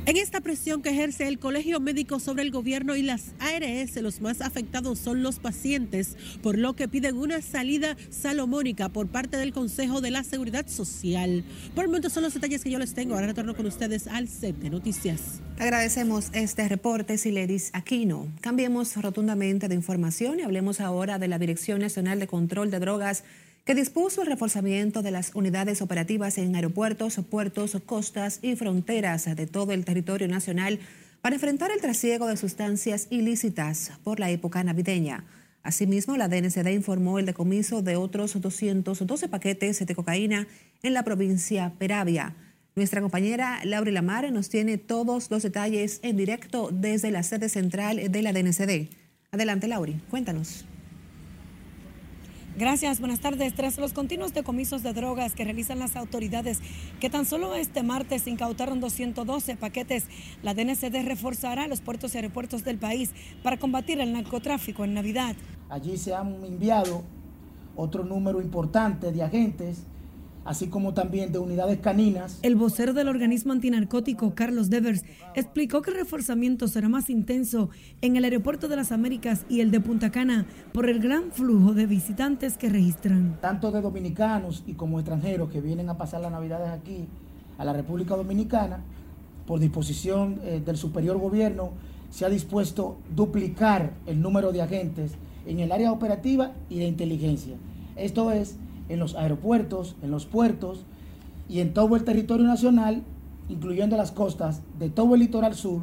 en 0.06 0.18
esta 0.18 0.42
presión 0.42 0.82
que 0.82 0.90
ejerce 0.90 1.26
el 1.26 1.38
Colegio 1.38 1.80
Médico 1.80 2.20
sobre 2.20 2.42
el 2.42 2.50
gobierno 2.50 2.94
y 2.94 3.02
las 3.02 3.32
ARS, 3.38 3.96
los 4.02 4.20
más 4.20 4.42
afectados 4.42 4.98
son 4.98 5.22
los 5.22 5.38
pacientes, 5.38 6.16
por 6.42 6.58
lo 6.58 6.74
que 6.76 6.88
piden 6.88 7.16
una 7.16 7.40
salida 7.40 7.96
salomónica 8.10 8.90
por 8.90 9.08
parte 9.08 9.38
del 9.38 9.52
Consejo 9.52 10.02
de 10.02 10.10
la 10.10 10.22
Seguridad 10.22 10.66
Social. 10.66 11.42
Por 11.74 11.84
el 11.84 11.88
momento 11.88 12.10
son 12.10 12.22
los 12.22 12.34
detalles 12.34 12.62
que 12.62 12.70
yo 12.70 12.78
les 12.78 12.92
tengo. 12.92 13.14
Ahora 13.14 13.28
retorno 13.28 13.56
con 13.56 13.64
ustedes 13.64 14.06
al 14.06 14.28
set 14.28 14.56
de 14.56 14.68
noticias. 14.68 15.40
Agradecemos 15.58 16.28
este 16.32 16.68
reporte, 16.68 17.16
Siledis 17.16 17.70
Aquino. 17.72 18.28
Cambiemos 18.40 18.96
rotundamente 18.96 19.68
de 19.68 19.74
información 19.74 20.40
y 20.40 20.42
hablemos 20.42 20.80
ahora 20.80 21.18
de 21.18 21.28
la 21.28 21.38
Dirección 21.38 21.80
Nacional 21.80 22.20
de 22.20 22.26
Control 22.26 22.70
de 22.70 22.80
Drogas 22.80 23.24
que 23.64 23.74
dispuso 23.74 24.20
el 24.20 24.28
reforzamiento 24.28 25.02
de 25.02 25.10
las 25.10 25.34
unidades 25.34 25.80
operativas 25.80 26.36
en 26.36 26.54
aeropuertos, 26.54 27.18
puertos, 27.30 27.76
costas 27.86 28.38
y 28.42 28.56
fronteras 28.56 29.24
de 29.24 29.46
todo 29.46 29.72
el 29.72 29.84
territorio 29.84 30.28
nacional 30.28 30.78
para 31.22 31.36
enfrentar 31.36 31.70
el 31.70 31.80
trasiego 31.80 32.26
de 32.26 32.36
sustancias 32.36 33.06
ilícitas 33.08 33.92
por 34.04 34.20
la 34.20 34.30
época 34.30 34.62
navideña. 34.62 35.24
Asimismo, 35.62 36.18
la 36.18 36.28
DNCD 36.28 36.68
informó 36.74 37.18
el 37.18 37.24
decomiso 37.24 37.80
de 37.80 37.96
otros 37.96 38.38
212 38.38 39.28
paquetes 39.30 39.86
de 39.86 39.94
cocaína 39.94 40.46
en 40.82 40.92
la 40.92 41.02
provincia 41.02 41.72
Peravia. 41.78 42.34
Nuestra 42.76 43.00
compañera 43.00 43.60
Laura 43.64 43.90
Lamar 43.90 44.30
nos 44.30 44.50
tiene 44.50 44.76
todos 44.76 45.30
los 45.30 45.42
detalles 45.42 46.00
en 46.02 46.18
directo 46.18 46.68
desde 46.70 47.10
la 47.10 47.22
sede 47.22 47.48
central 47.48 48.12
de 48.12 48.22
la 48.22 48.34
DNCD. 48.34 48.90
Adelante, 49.30 49.68
Lauri, 49.68 50.02
cuéntanos. 50.10 50.66
Gracias, 52.56 53.00
buenas 53.00 53.18
tardes. 53.18 53.52
Tras 53.54 53.78
los 53.78 53.92
continuos 53.92 54.32
decomisos 54.32 54.84
de 54.84 54.92
drogas 54.92 55.34
que 55.34 55.42
realizan 55.42 55.80
las 55.80 55.96
autoridades, 55.96 56.60
que 57.00 57.10
tan 57.10 57.26
solo 57.26 57.56
este 57.56 57.82
martes 57.82 58.28
incautaron 58.28 58.78
212 58.78 59.56
paquetes, 59.56 60.04
la 60.44 60.54
DNCD 60.54 61.04
reforzará 61.04 61.66
los 61.66 61.80
puertos 61.80 62.14
y 62.14 62.18
aeropuertos 62.18 62.62
del 62.62 62.78
país 62.78 63.10
para 63.42 63.56
combatir 63.56 63.98
el 63.98 64.12
narcotráfico 64.12 64.84
en 64.84 64.94
Navidad. 64.94 65.34
Allí 65.68 65.96
se 65.96 66.14
han 66.14 66.44
enviado 66.44 67.02
otro 67.74 68.04
número 68.04 68.40
importante 68.40 69.10
de 69.10 69.24
agentes 69.24 69.82
así 70.44 70.68
como 70.68 70.94
también 70.94 71.32
de 71.32 71.38
unidades 71.38 71.78
caninas. 71.78 72.38
El 72.42 72.56
vocero 72.56 72.92
del 72.92 73.08
organismo 73.08 73.52
antinarcótico, 73.52 74.34
Carlos 74.34 74.70
Devers, 74.70 75.04
explicó 75.34 75.82
que 75.82 75.90
el 75.90 75.96
reforzamiento 75.96 76.68
será 76.68 76.88
más 76.88 77.10
intenso 77.10 77.70
en 78.00 78.16
el 78.16 78.24
aeropuerto 78.24 78.68
de 78.68 78.76
las 78.76 78.92
Américas 78.92 79.46
y 79.48 79.60
el 79.60 79.70
de 79.70 79.80
Punta 79.80 80.10
Cana 80.10 80.46
por 80.72 80.88
el 80.88 81.00
gran 81.00 81.32
flujo 81.32 81.72
de 81.74 81.86
visitantes 81.86 82.56
que 82.56 82.68
registran. 82.68 83.38
Tanto 83.40 83.70
de 83.70 83.80
dominicanos 83.80 84.62
y 84.66 84.74
como 84.74 84.98
extranjeros 84.98 85.50
que 85.50 85.60
vienen 85.60 85.88
a 85.88 85.96
pasar 85.96 86.20
las 86.20 86.32
navidades 86.32 86.68
aquí 86.68 87.06
a 87.58 87.64
la 87.64 87.72
República 87.72 88.16
Dominicana, 88.16 88.80
por 89.46 89.60
disposición 89.60 90.40
eh, 90.42 90.62
del 90.64 90.76
superior 90.76 91.18
gobierno, 91.18 91.72
se 92.10 92.24
ha 92.24 92.28
dispuesto 92.28 92.96
duplicar 93.14 93.92
el 94.06 94.20
número 94.20 94.52
de 94.52 94.62
agentes 94.62 95.12
en 95.46 95.60
el 95.60 95.72
área 95.72 95.92
operativa 95.92 96.52
y 96.70 96.78
de 96.78 96.86
inteligencia. 96.86 97.56
Esto 97.96 98.30
es 98.30 98.56
en 98.88 98.98
los 98.98 99.14
aeropuertos, 99.14 99.96
en 100.02 100.10
los 100.10 100.26
puertos 100.26 100.84
y 101.48 101.60
en 101.60 101.72
todo 101.74 101.96
el 101.96 102.04
territorio 102.04 102.46
nacional, 102.46 103.02
incluyendo 103.48 103.96
las 103.96 104.12
costas 104.12 104.62
de 104.78 104.90
todo 104.90 105.14
el 105.14 105.20
litoral 105.20 105.54
sur 105.54 105.82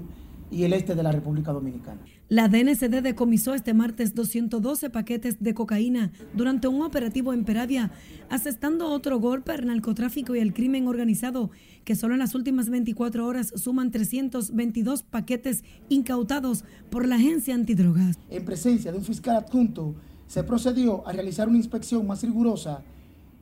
y 0.51 0.63
el 0.63 0.73
este 0.73 0.95
de 0.95 1.03
la 1.03 1.11
República 1.11 1.53
Dominicana. 1.53 2.01
La 2.27 2.47
DNCD 2.47 3.01
decomisó 3.01 3.53
este 3.53 3.73
martes 3.73 4.15
212 4.15 4.89
paquetes 4.89 5.43
de 5.43 5.53
cocaína 5.53 6.11
durante 6.33 6.67
un 6.67 6.81
operativo 6.81 7.33
en 7.33 7.43
Peravia, 7.43 7.91
asestando 8.29 8.87
otro 8.89 9.19
golpe 9.19 9.51
al 9.51 9.65
narcotráfico 9.65 10.33
y 10.35 10.39
el 10.39 10.53
crimen 10.53 10.87
organizado, 10.87 11.51
que 11.83 11.95
solo 11.95 12.13
en 12.13 12.19
las 12.19 12.35
últimas 12.35 12.69
24 12.69 13.25
horas 13.25 13.51
suman 13.55 13.91
322 13.91 15.03
paquetes 15.03 15.63
incautados 15.89 16.63
por 16.89 17.05
la 17.05 17.15
agencia 17.15 17.53
antidrogas. 17.53 18.17
En 18.29 18.45
presencia 18.45 18.91
de 18.91 18.97
un 18.97 19.03
fiscal 19.03 19.35
adjunto, 19.35 19.95
se 20.31 20.45
procedió 20.45 21.05
a 21.05 21.11
realizar 21.11 21.49
una 21.49 21.57
inspección 21.57 22.07
más 22.07 22.23
rigurosa, 22.23 22.83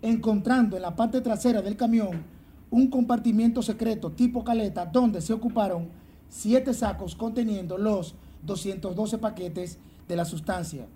encontrando 0.02 0.76
en 0.76 0.82
la 0.82 0.96
parte 0.96 1.22
trasera 1.22 1.62
del 1.62 1.78
camión 1.78 2.24
un 2.72 2.88
compartimiento 2.88 3.62
secreto 3.62 4.12
tipo 4.14 4.44
caleta 4.44 4.88
donde 4.88 5.22
se 5.22 5.34
ocuparon 5.34 5.90
siete 6.30 6.74
sacos 6.74 7.14
conteniendo 7.14 7.78
los 7.78 8.16
212 8.42 9.20
paquetes 9.20 9.78
de 10.08 10.16
la 10.16 10.26
sustancia. 10.26 10.88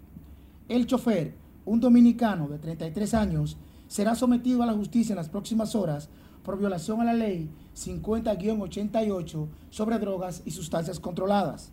El 0.68 0.88
chofer, 0.88 1.36
un 1.64 1.80
dominicano 1.80 2.48
de 2.48 2.58
33 2.58 3.14
años, 3.14 3.58
será 3.88 4.16
sometido 4.16 4.64
a 4.64 4.66
la 4.66 4.74
justicia 4.74 5.14
en 5.14 5.18
las 5.18 5.30
próximas 5.30 5.76
horas 5.76 6.10
por 6.44 6.58
violación 6.58 7.02
a 7.02 7.06
la 7.06 7.14
ley 7.14 7.52
50-88 7.76 9.48
sobre 9.70 10.00
drogas 10.00 10.42
y 10.44 10.50
sustancias 10.50 11.00
controladas. 11.00 11.72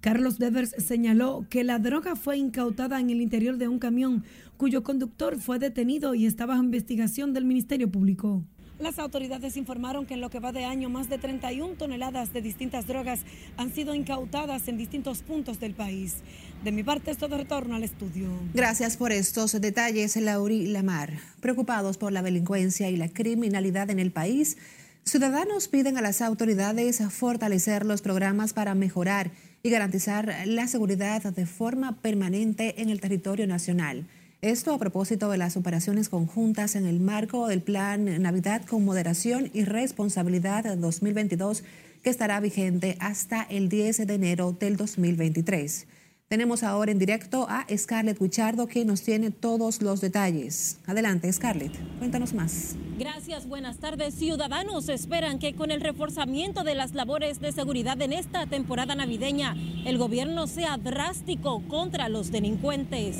Carlos 0.00 0.38
Devers 0.38 0.74
señaló 0.78 1.46
que 1.50 1.64
la 1.64 1.78
droga 1.78 2.14
fue 2.14 2.38
incautada 2.38 3.00
en 3.00 3.10
el 3.10 3.20
interior 3.20 3.56
de 3.56 3.66
un 3.66 3.78
camión 3.78 4.24
cuyo 4.56 4.82
conductor 4.82 5.40
fue 5.40 5.58
detenido 5.58 6.14
y 6.14 6.26
estaba 6.26 6.54
bajo 6.54 6.64
investigación 6.64 7.32
del 7.32 7.44
Ministerio 7.44 7.90
Público. 7.90 8.44
Las 8.78 9.00
autoridades 9.00 9.56
informaron 9.56 10.06
que 10.06 10.14
en 10.14 10.20
lo 10.20 10.30
que 10.30 10.38
va 10.38 10.52
de 10.52 10.64
año 10.64 10.88
más 10.88 11.08
de 11.08 11.18
31 11.18 11.74
toneladas 11.74 12.32
de 12.32 12.42
distintas 12.42 12.86
drogas 12.86 13.22
han 13.56 13.74
sido 13.74 13.92
incautadas 13.92 14.68
en 14.68 14.78
distintos 14.78 15.22
puntos 15.22 15.58
del 15.58 15.74
país. 15.74 16.18
De 16.62 16.70
mi 16.70 16.84
parte 16.84 17.10
es 17.10 17.18
todo 17.18 17.36
retorno 17.36 17.74
al 17.74 17.82
estudio. 17.82 18.28
Gracias 18.54 18.96
por 18.96 19.10
estos 19.10 19.60
detalles, 19.60 20.14
Lauri 20.16 20.66
Lamar. 20.68 21.14
Preocupados 21.40 21.98
por 21.98 22.12
la 22.12 22.22
delincuencia 22.22 22.88
y 22.88 22.96
la 22.96 23.08
criminalidad 23.08 23.90
en 23.90 23.98
el 23.98 24.12
país, 24.12 24.58
ciudadanos 25.02 25.66
piden 25.66 25.98
a 25.98 26.02
las 26.02 26.22
autoridades 26.22 27.02
fortalecer 27.10 27.84
los 27.84 28.00
programas 28.00 28.52
para 28.52 28.76
mejorar 28.76 29.32
y 29.68 29.70
garantizar 29.70 30.34
la 30.46 30.66
seguridad 30.66 31.22
de 31.22 31.44
forma 31.44 32.00
permanente 32.00 32.80
en 32.80 32.88
el 32.88 33.02
territorio 33.02 33.46
nacional. 33.46 34.06
Esto 34.40 34.72
a 34.72 34.78
propósito 34.78 35.30
de 35.30 35.36
las 35.36 35.58
operaciones 35.58 36.08
conjuntas 36.08 36.74
en 36.74 36.86
el 36.86 37.00
marco 37.00 37.48
del 37.48 37.60
Plan 37.60 38.22
Navidad 38.22 38.64
con 38.64 38.86
Moderación 38.86 39.50
y 39.52 39.64
Responsabilidad 39.64 40.64
2022 40.74 41.64
que 42.02 42.08
estará 42.08 42.40
vigente 42.40 42.96
hasta 42.98 43.42
el 43.42 43.68
10 43.68 44.06
de 44.06 44.14
enero 44.14 44.56
del 44.58 44.78
2023. 44.78 45.86
Tenemos 46.28 46.62
ahora 46.62 46.92
en 46.92 46.98
directo 46.98 47.46
a 47.48 47.64
Scarlett 47.74 48.18
Guichardo 48.20 48.66
que 48.66 48.84
nos 48.84 49.00
tiene 49.02 49.30
todos 49.30 49.80
los 49.80 50.02
detalles. 50.02 50.78
Adelante, 50.84 51.32
Scarlett, 51.32 51.72
cuéntanos 51.98 52.34
más. 52.34 52.76
Gracias, 52.98 53.48
buenas 53.48 53.78
tardes. 53.78 54.12
Ciudadanos 54.12 54.90
esperan 54.90 55.38
que 55.38 55.54
con 55.54 55.70
el 55.70 55.80
reforzamiento 55.80 56.64
de 56.64 56.74
las 56.74 56.92
labores 56.92 57.40
de 57.40 57.50
seguridad 57.52 57.98
en 58.02 58.12
esta 58.12 58.44
temporada 58.44 58.94
navideña, 58.94 59.56
el 59.86 59.96
gobierno 59.96 60.46
sea 60.46 60.76
drástico 60.76 61.66
contra 61.66 62.10
los 62.10 62.30
delincuentes. 62.30 63.16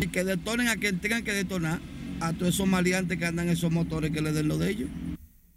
Y 0.00 0.08
que 0.08 0.24
detonen 0.24 0.68
a 0.68 0.76
quien 0.76 0.98
tengan 0.98 1.24
que 1.24 1.34
detonar, 1.34 1.78
a 2.20 2.32
todos 2.32 2.54
esos 2.54 2.66
maleantes 2.66 3.18
que 3.18 3.26
andan 3.26 3.48
en 3.48 3.52
esos 3.52 3.70
motores 3.70 4.12
que 4.12 4.22
le 4.22 4.32
den 4.32 4.48
lo 4.48 4.56
de 4.56 4.70
ellos. 4.70 4.88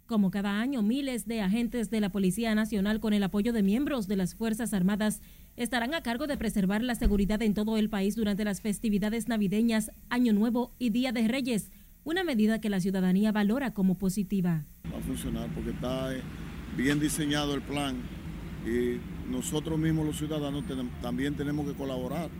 Como 0.04 0.32
cada 0.32 0.60
año, 0.60 0.82
miles 0.82 1.26
de 1.26 1.40
agentes 1.40 1.88
de 1.88 2.00
la 2.00 2.10
Policía 2.10 2.52
Nacional 2.56 2.98
con 2.98 3.14
el 3.14 3.22
apoyo 3.22 3.52
de 3.52 3.62
miembros 3.62 4.08
de 4.08 4.16
las 4.16 4.34
Fuerzas 4.34 4.74
Armadas 4.74 5.22
estarán 5.62 5.92
a 5.92 6.02
cargo 6.02 6.26
de 6.26 6.38
preservar 6.38 6.82
la 6.82 6.94
seguridad 6.94 7.42
en 7.42 7.52
todo 7.52 7.76
el 7.76 7.90
país 7.90 8.16
durante 8.16 8.44
las 8.44 8.62
festividades 8.62 9.28
navideñas, 9.28 9.90
Año 10.08 10.32
Nuevo 10.32 10.72
y 10.78 10.88
Día 10.88 11.12
de 11.12 11.28
Reyes, 11.28 11.70
una 12.02 12.24
medida 12.24 12.62
que 12.62 12.70
la 12.70 12.80
ciudadanía 12.80 13.30
valora 13.30 13.74
como 13.74 13.98
positiva. 13.98 14.64
Va 14.90 14.96
a 14.96 15.02
funcionar 15.02 15.50
porque 15.54 15.72
está 15.72 16.16
eh, 16.16 16.22
bien 16.78 16.98
diseñado 16.98 17.54
el 17.54 17.60
plan 17.60 17.96
y 18.64 19.00
nosotros 19.30 19.78
mismos 19.78 20.06
los 20.06 20.16
ciudadanos 20.16 20.64
también 21.02 21.34
tenemos 21.34 21.66
que 21.66 21.74
colaborar 21.74 22.30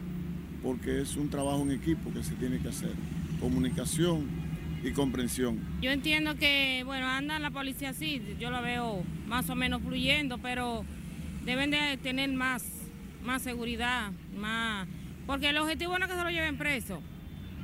porque 0.62 1.02
es 1.02 1.14
un 1.16 1.28
trabajo 1.28 1.60
en 1.60 1.72
equipo 1.72 2.10
que 2.14 2.22
se 2.22 2.34
tiene 2.36 2.58
que 2.58 2.68
hacer, 2.68 2.92
comunicación 3.38 4.28
y 4.82 4.92
comprensión. 4.92 5.58
Yo 5.82 5.90
entiendo 5.90 6.36
que, 6.36 6.84
bueno, 6.86 7.06
anda 7.06 7.38
la 7.38 7.50
policía 7.50 7.90
así, 7.90 8.22
yo 8.40 8.50
la 8.50 8.62
veo 8.62 9.02
más 9.26 9.50
o 9.50 9.54
menos 9.54 9.82
fluyendo, 9.82 10.38
pero 10.38 10.86
deben 11.44 11.70
de 11.70 11.98
tener 12.02 12.30
más 12.32 12.79
más 13.24 13.42
seguridad, 13.42 14.12
más... 14.36 14.86
Porque 15.26 15.50
el 15.50 15.58
objetivo 15.58 15.98
no 15.98 16.06
es 16.06 16.10
que 16.10 16.16
se 16.16 16.24
lo 16.24 16.30
lleven 16.30 16.56
preso, 16.56 17.00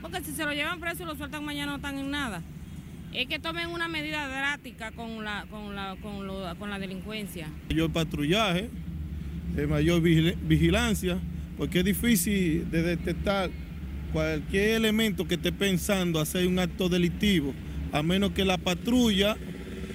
porque 0.00 0.22
si 0.22 0.32
se 0.32 0.44
lo 0.44 0.52
llevan 0.52 0.78
preso 0.80 1.02
y 1.02 1.06
lo 1.06 1.16
sueltan 1.16 1.44
mañana 1.44 1.72
no 1.72 1.76
están 1.76 1.98
en 1.98 2.10
nada. 2.10 2.42
Es 3.12 3.26
que 3.26 3.38
tomen 3.38 3.68
una 3.70 3.88
medida 3.88 4.28
drástica 4.28 4.92
con 4.92 5.24
la, 5.24 5.46
con 5.50 5.74
la, 5.74 5.96
con 6.02 6.26
con 6.58 6.70
la 6.70 6.78
delincuencia. 6.78 7.48
Mayor 7.70 7.90
patrullaje, 7.90 8.68
mayor 9.68 10.02
vigilancia, 10.02 11.18
porque 11.56 11.78
es 11.78 11.84
difícil 11.84 12.70
de 12.70 12.82
detectar 12.82 13.50
cualquier 14.12 14.76
elemento 14.76 15.26
que 15.26 15.34
esté 15.34 15.50
pensando 15.50 16.20
hacer 16.20 16.46
un 16.46 16.58
acto 16.58 16.88
delictivo, 16.88 17.54
a 17.92 18.02
menos 18.02 18.32
que 18.32 18.44
la 18.44 18.58
patrulla 18.58 19.36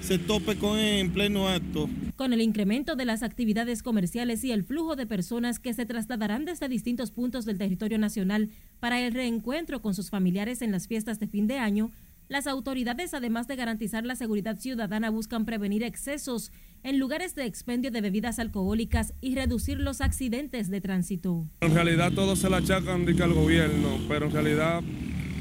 se 0.02 0.18
tope 0.18 0.58
con 0.58 0.78
él 0.78 1.00
en 1.00 1.12
pleno 1.14 1.48
acto. 1.48 1.90
Con 2.16 2.34
el 2.34 2.42
incremento 2.42 2.96
de 2.96 3.06
las 3.06 3.24
actividades 3.24 3.84
comerciales 3.84 4.44
y 4.44 4.52
el 4.52 4.64
flujo 4.64 4.96
de 4.96 5.06
personas 5.06 5.60
que 5.60 5.74
se 5.74 5.86
trasladarán 5.86 6.46
desde 6.46 6.68
distintos 6.68 7.12
puntos 7.12 7.46
del 7.46 7.58
territorio 7.58 7.98
nacional 7.98 8.50
para 8.80 9.00
el 9.00 9.14
reencuentro 9.14 9.82
con 9.82 9.94
sus 9.94 10.10
familiares 10.10 10.62
en 10.62 10.72
las 10.72 10.88
fiestas 10.88 11.20
de 11.20 11.28
fin 11.28 11.48
de 11.48 11.60
año, 11.60 11.92
Las 12.32 12.48
autoridades, 12.48 13.14
además 13.14 13.50
de 13.50 13.58
garantizar 13.58 14.06
la 14.06 14.16
seguridad 14.16 14.58
ciudadana, 14.58 15.10
buscan 15.10 15.44
prevenir 15.44 15.84
excesos 15.84 16.54
en 16.82 16.98
lugares 16.98 17.36
de 17.36 17.44
expendio 17.44 17.92
de 17.92 18.00
bebidas 18.00 18.40
alcohólicas 18.40 19.14
y 19.20 19.36
reducir 19.36 19.82
los 19.82 20.00
accidentes 20.00 20.70
de 20.70 20.80
tránsito. 20.80 21.46
En 21.60 21.74
realidad 21.74 22.14
todos 22.14 22.40
se 22.40 22.50
la 22.50 22.58
achacan 22.58 23.04
de 23.06 23.16
que 23.16 23.24
al 23.24 23.34
gobierno, 23.34 24.00
pero 24.08 24.28
en 24.28 24.32
realidad 24.32 24.82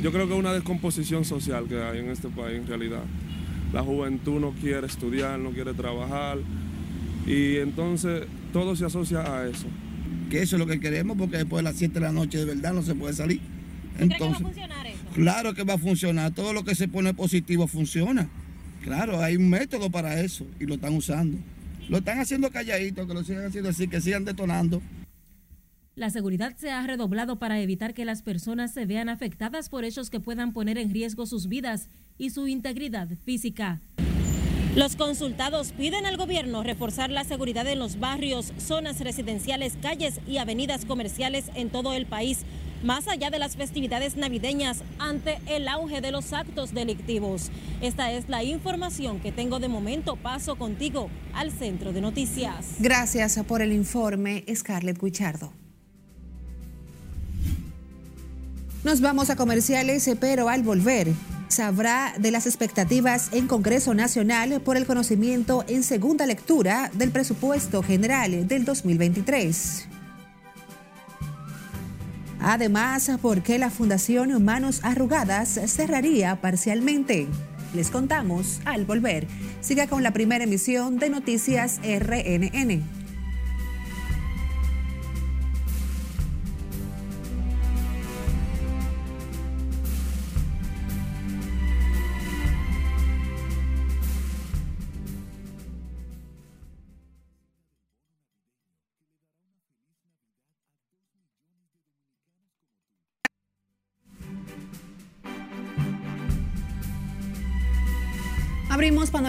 yo 0.02 0.10
creo 0.10 0.26
que 0.26 0.32
es 0.32 0.40
una 0.40 0.52
descomposición 0.52 1.24
social 1.24 1.68
que 1.68 1.80
hay 1.80 2.00
en 2.00 2.08
este 2.08 2.28
país 2.28 2.58
en 2.58 2.66
realidad. 2.66 3.04
La 3.72 3.82
juventud 3.82 4.40
no 4.40 4.52
quiere 4.52 4.86
estudiar, 4.86 5.38
no 5.38 5.50
quiere 5.50 5.74
trabajar 5.74 6.38
y 7.26 7.56
entonces 7.58 8.24
todo 8.52 8.74
se 8.74 8.84
asocia 8.84 9.20
a 9.20 9.46
eso. 9.46 9.66
Que 10.28 10.42
eso 10.42 10.56
es 10.56 10.60
lo 10.60 10.66
que 10.66 10.80
queremos 10.80 11.16
porque 11.16 11.38
después 11.38 11.64
de 11.64 11.70
las 11.70 11.76
7 11.76 11.94
de 11.94 12.00
la 12.00 12.12
noche 12.12 12.38
de 12.38 12.44
verdad 12.46 12.72
no 12.72 12.82
se 12.82 12.94
puede 12.94 13.14
salir. 13.14 13.40
¿Cree 13.96 14.08
que 14.08 14.24
va 14.24 14.30
a 14.30 14.34
funcionar 14.34 14.86
eso? 14.86 14.98
Claro 15.14 15.54
que 15.54 15.64
va 15.64 15.74
a 15.74 15.78
funcionar. 15.78 16.32
Todo 16.32 16.52
lo 16.52 16.64
que 16.64 16.74
se 16.74 16.88
pone 16.88 17.14
positivo 17.14 17.66
funciona. 17.66 18.28
Claro, 18.82 19.20
hay 19.20 19.36
un 19.36 19.48
método 19.48 19.90
para 19.90 20.20
eso 20.20 20.46
y 20.58 20.64
lo 20.64 20.74
están 20.74 20.94
usando. 20.94 21.38
Lo 21.88 21.98
están 21.98 22.18
haciendo 22.18 22.50
calladito, 22.50 23.06
que 23.06 23.14
lo 23.14 23.24
sigan 23.24 23.46
haciendo 23.46 23.70
así, 23.70 23.88
que 23.88 24.00
sigan 24.00 24.24
detonando. 24.24 24.80
La 25.96 26.08
seguridad 26.08 26.56
se 26.56 26.70
ha 26.70 26.86
redoblado 26.86 27.38
para 27.38 27.60
evitar 27.60 27.92
que 27.94 28.04
las 28.04 28.22
personas 28.22 28.72
se 28.72 28.86
vean 28.86 29.08
afectadas 29.08 29.68
por 29.68 29.84
hechos 29.84 30.08
que 30.08 30.20
puedan 30.20 30.52
poner 30.52 30.78
en 30.78 30.92
riesgo 30.92 31.26
sus 31.26 31.48
vidas 31.48 31.88
y 32.20 32.30
su 32.30 32.46
integridad 32.46 33.08
física. 33.24 33.80
Los 34.76 34.94
consultados 34.94 35.72
piden 35.72 36.06
al 36.06 36.16
gobierno 36.16 36.62
reforzar 36.62 37.10
la 37.10 37.24
seguridad 37.24 37.66
en 37.66 37.80
los 37.80 37.98
barrios, 37.98 38.52
zonas 38.58 39.00
residenciales, 39.00 39.72
calles 39.82 40.20
y 40.28 40.36
avenidas 40.36 40.84
comerciales 40.84 41.46
en 41.54 41.70
todo 41.70 41.92
el 41.94 42.06
país, 42.06 42.42
más 42.84 43.08
allá 43.08 43.30
de 43.30 43.40
las 43.40 43.56
festividades 43.56 44.16
navideñas 44.16 44.84
ante 44.98 45.38
el 45.46 45.66
auge 45.66 46.00
de 46.00 46.12
los 46.12 46.32
actos 46.32 46.72
delictivos. 46.72 47.50
Esta 47.80 48.12
es 48.12 48.28
la 48.28 48.44
información 48.44 49.18
que 49.18 49.32
tengo 49.32 49.58
de 49.58 49.68
momento. 49.68 50.16
Paso 50.16 50.56
contigo 50.56 51.10
al 51.32 51.50
centro 51.50 51.92
de 51.92 52.00
noticias. 52.00 52.76
Gracias 52.78 53.40
por 53.48 53.60
el 53.60 53.72
informe, 53.72 54.44
Scarlett 54.54 55.02
Guichardo. 55.02 55.52
Nos 58.84 59.00
vamos 59.00 59.30
a 59.30 59.36
comerciales, 59.36 60.08
pero 60.20 60.48
al 60.48 60.62
volver 60.62 61.08
sabrá 61.50 62.14
de 62.18 62.30
las 62.30 62.46
expectativas 62.46 63.28
en 63.32 63.46
Congreso 63.46 63.92
Nacional 63.92 64.60
por 64.60 64.76
el 64.76 64.86
conocimiento 64.86 65.64
en 65.68 65.82
segunda 65.82 66.26
lectura 66.26 66.90
del 66.94 67.10
presupuesto 67.10 67.82
general 67.82 68.46
del 68.46 68.64
2023. 68.64 69.88
Además, 72.40 73.10
por 73.20 73.42
qué 73.42 73.58
la 73.58 73.68
Fundación 73.68 74.42
Manos 74.42 74.80
Arrugadas 74.82 75.60
cerraría 75.66 76.40
parcialmente. 76.40 77.26
Les 77.74 77.90
contamos 77.90 78.60
al 78.64 78.86
volver. 78.86 79.26
Siga 79.60 79.86
con 79.86 80.02
la 80.02 80.12
primera 80.12 80.44
emisión 80.44 80.98
de 80.98 81.10
Noticias 81.10 81.80
RNN. 81.82 82.99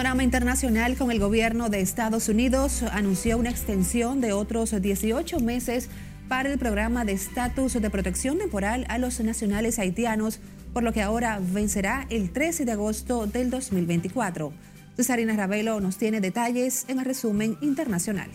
Panorama 0.02 0.24
internacional 0.24 0.96
con 0.96 1.12
el 1.12 1.20
gobierno 1.20 1.68
de 1.68 1.80
Estados 1.80 2.28
Unidos. 2.28 2.82
Anunció 2.90 3.38
una 3.38 3.50
extensión 3.50 4.20
de 4.20 4.32
otros 4.32 4.74
18 4.82 5.38
meses 5.38 5.88
para 6.26 6.52
el 6.52 6.58
programa 6.58 7.04
de 7.04 7.12
estatus 7.12 7.74
de 7.74 7.88
protección 7.88 8.36
temporal 8.36 8.84
a 8.88 8.98
los 8.98 9.20
nacionales 9.20 9.78
haitianos, 9.78 10.40
por 10.72 10.82
lo 10.82 10.92
que 10.92 11.02
ahora 11.02 11.38
vencerá 11.40 12.08
el 12.10 12.32
13 12.32 12.64
de 12.64 12.72
agosto 12.72 13.28
del 13.28 13.50
2024. 13.50 14.52
Cesarina 14.96 15.36
Ravelo 15.36 15.80
nos 15.80 15.98
tiene 15.98 16.20
detalles 16.20 16.84
en 16.88 16.98
el 16.98 17.04
resumen 17.04 17.56
internacional. 17.60 18.28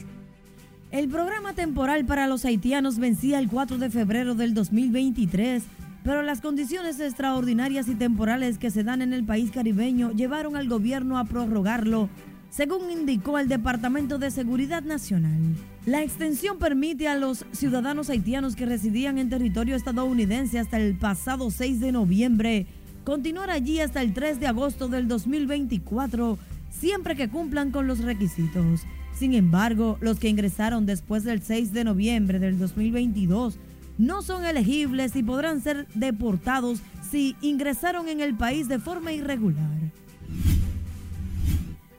El 0.92 1.10
programa 1.10 1.52
temporal 1.52 2.06
para 2.06 2.28
los 2.28 2.46
haitianos 2.46 2.98
vencía 2.98 3.40
el 3.40 3.50
4 3.50 3.78
de 3.78 3.90
febrero 3.90 4.36
del 4.36 4.54
2023 4.54 5.64
pero 6.08 6.24
las 6.24 6.40
condiciones 6.40 7.02
extraordinarias 7.02 7.90
y 7.90 7.94
temporales 7.94 8.58
que 8.58 8.72
se 8.72 8.86
dan 8.86 9.02
en 9.02 9.12
el 9.12 9.26
país 9.26 9.52
caribeño 9.52 10.14
llevaron 10.14 10.56
al 10.56 10.70
gobierno 10.70 11.20
a 11.20 11.26
prorrogarlo, 11.26 12.08
según 12.50 12.90
indicó 12.90 13.38
el 13.40 13.50
Departamento 13.50 14.18
de 14.18 14.32
Seguridad 14.32 14.84
Nacional. 14.84 15.38
La 15.86 16.04
extensión 16.04 16.60
permite 16.60 17.10
a 17.10 17.16
los 17.16 17.46
ciudadanos 17.52 18.10
haitianos 18.10 18.56
que 18.56 18.66
residían 18.66 19.18
en 19.18 19.30
territorio 19.30 19.76
estadounidense 19.76 20.60
hasta 20.60 20.78
el 20.78 20.96
pasado 20.96 21.52
6 21.52 21.82
de 21.82 21.92
noviembre 21.92 22.68
continuar 23.04 23.50
allí 23.50 23.82
hasta 23.82 24.02
el 24.02 24.14
3 24.14 24.40
de 24.40 24.48
agosto 24.48 24.88
del 24.88 25.10
2024, 25.10 26.38
siempre 26.70 27.18
que 27.18 27.28
cumplan 27.28 27.72
con 27.72 27.86
los 27.86 28.00
requisitos. 28.00 28.84
Sin 29.14 29.34
embargo, 29.34 29.98
los 30.00 30.20
que 30.20 30.30
ingresaron 30.30 30.86
después 30.86 31.26
del 31.26 31.42
6 31.42 31.74
de 31.74 31.84
noviembre 31.84 32.40
del 32.40 32.58
2022 32.58 33.60
no 33.98 34.22
son 34.22 34.46
elegibles 34.46 35.16
y 35.16 35.24
podrán 35.24 35.62
ser 35.62 35.88
deportados 35.94 36.80
si 37.10 37.36
ingresaron 37.42 38.08
en 38.10 38.20
el 38.20 38.36
país 38.36 38.68
de 38.68 38.80
forma 38.80 39.12
irregular. 39.12 39.70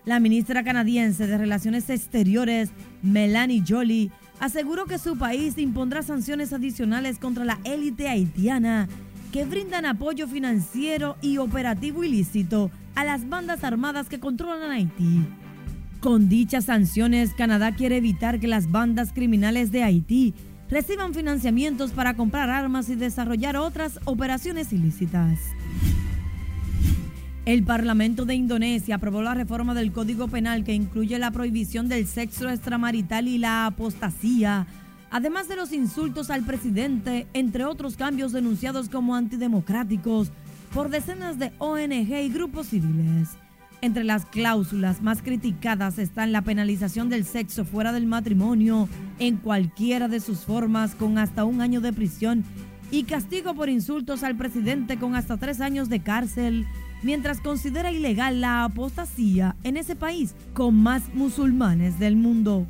La 0.05 0.21
ministra 0.21 0.65
canadiense 0.65 1.27
de 1.27 1.37
Relaciones 1.37 1.91
Exteriores, 1.91 2.71
Melanie 3.03 3.63
Jolie, 3.67 4.11
aseguró 4.41 4.87
que 4.87 4.99
su 4.99 5.19
país 5.19 5.59
impondrá 5.59 6.03
sanciones 6.03 6.53
adicionales 6.53 7.19
contra 7.19 7.45
la 7.45 7.59
élite 7.65 8.09
haitiana 8.09 8.89
que 9.33 9.45
brindan 9.45 9.85
apoyo 9.85 10.27
financiero 10.27 11.17
y 11.21 11.37
operativo 11.39 12.05
ilícito 12.05 12.71
a 12.95 13.05
las 13.05 13.29
bandas 13.29 13.65
armadas 13.65 14.09
que 14.09 14.19
controlan 14.19 14.71
Haití. 14.71 15.27
Con 16.01 16.29
dichas 16.29 16.67
sanciones, 16.67 17.35
Canadá 17.35 17.75
quiere 17.75 17.99
evitar 17.99 18.41
que 18.41 18.49
las 18.49 18.71
bandas 18.71 19.13
criminales 19.13 19.73
de 19.73 19.83
Haití 19.83 20.35
reciban 20.71 21.15
financiamientos 21.15 21.93
para 21.93 22.15
comprar 22.15 22.51
armas 22.51 22.89
y 22.89 22.95
desarrollar 22.95 23.57
otras 23.57 23.99
operaciones 24.05 24.73
ilícitas. 24.73 25.39
El 27.45 27.63
Parlamento 27.63 28.27
de 28.27 28.35
Indonesia 28.35 28.97
aprobó 28.97 29.23
la 29.23 29.33
reforma 29.33 29.73
del 29.73 29.91
Código 29.91 30.29
Penal 30.29 30.65
que 30.65 30.75
incluye 30.75 31.19
la 31.19 31.31
prohibición 31.31 31.89
del 31.89 32.07
sexo 32.07 32.51
extramarital 32.51 33.27
y 33.27 33.39
la 33.39 33.65
apostasía, 33.65 34.67
además 35.11 35.49
de 35.49 35.57
los 35.57 35.73
insultos 35.73 36.29
al 36.29 36.45
presidente, 36.45 37.27
entre 37.33 37.65
otros 37.65 37.97
cambios 37.97 38.33
denunciados 38.33 38.91
como 38.91 39.17
antidemocráticos 39.17 40.31
por 40.75 40.91
decenas 40.91 41.39
de 41.39 41.53
ONG 41.59 42.21
y 42.21 42.29
grupos 42.29 42.67
civiles. 42.67 43.31
Entre 43.81 44.03
las 44.03 44.27
cláusulas 44.27 45.03
más 45.03 45.23
criticadas 45.23 45.99
están 45.99 46.33
la 46.33 46.43
penalización 46.43 47.09
del 47.09 47.25
sexo 47.25 47.65
fuera 47.65 47.93
del 47.93 48.07
matrimonio 48.07 48.89
en 49.21 49.37
cualquiera 49.37 50.09
de 50.09 50.19
sus 50.19 50.41
formas 50.41 50.97
con 50.97 51.17
hasta 51.17 51.45
un 51.45 51.61
año 51.61 51.81
de 51.81 51.93
prisión 51.93 52.45
y 52.91 53.05
castigo 53.05 53.55
por 53.55 53.69
insultos 53.69 54.25
al 54.25 54.37
presidente 54.37 54.97
con 54.99 55.15
hasta 55.15 55.37
tres 55.37 55.61
años 55.61 55.89
de 55.89 56.01
cárcel, 56.01 56.67
mientras 57.05 57.41
considera 57.41 57.93
ilegal 57.93 58.41
la 58.41 58.65
apostasía 58.65 59.55
en 59.63 59.77
ese 59.77 59.95
país 59.95 60.35
con 60.55 60.75
más 60.75 61.03
musulmanes 61.15 62.01
del 62.01 62.17
mundo. 62.17 62.67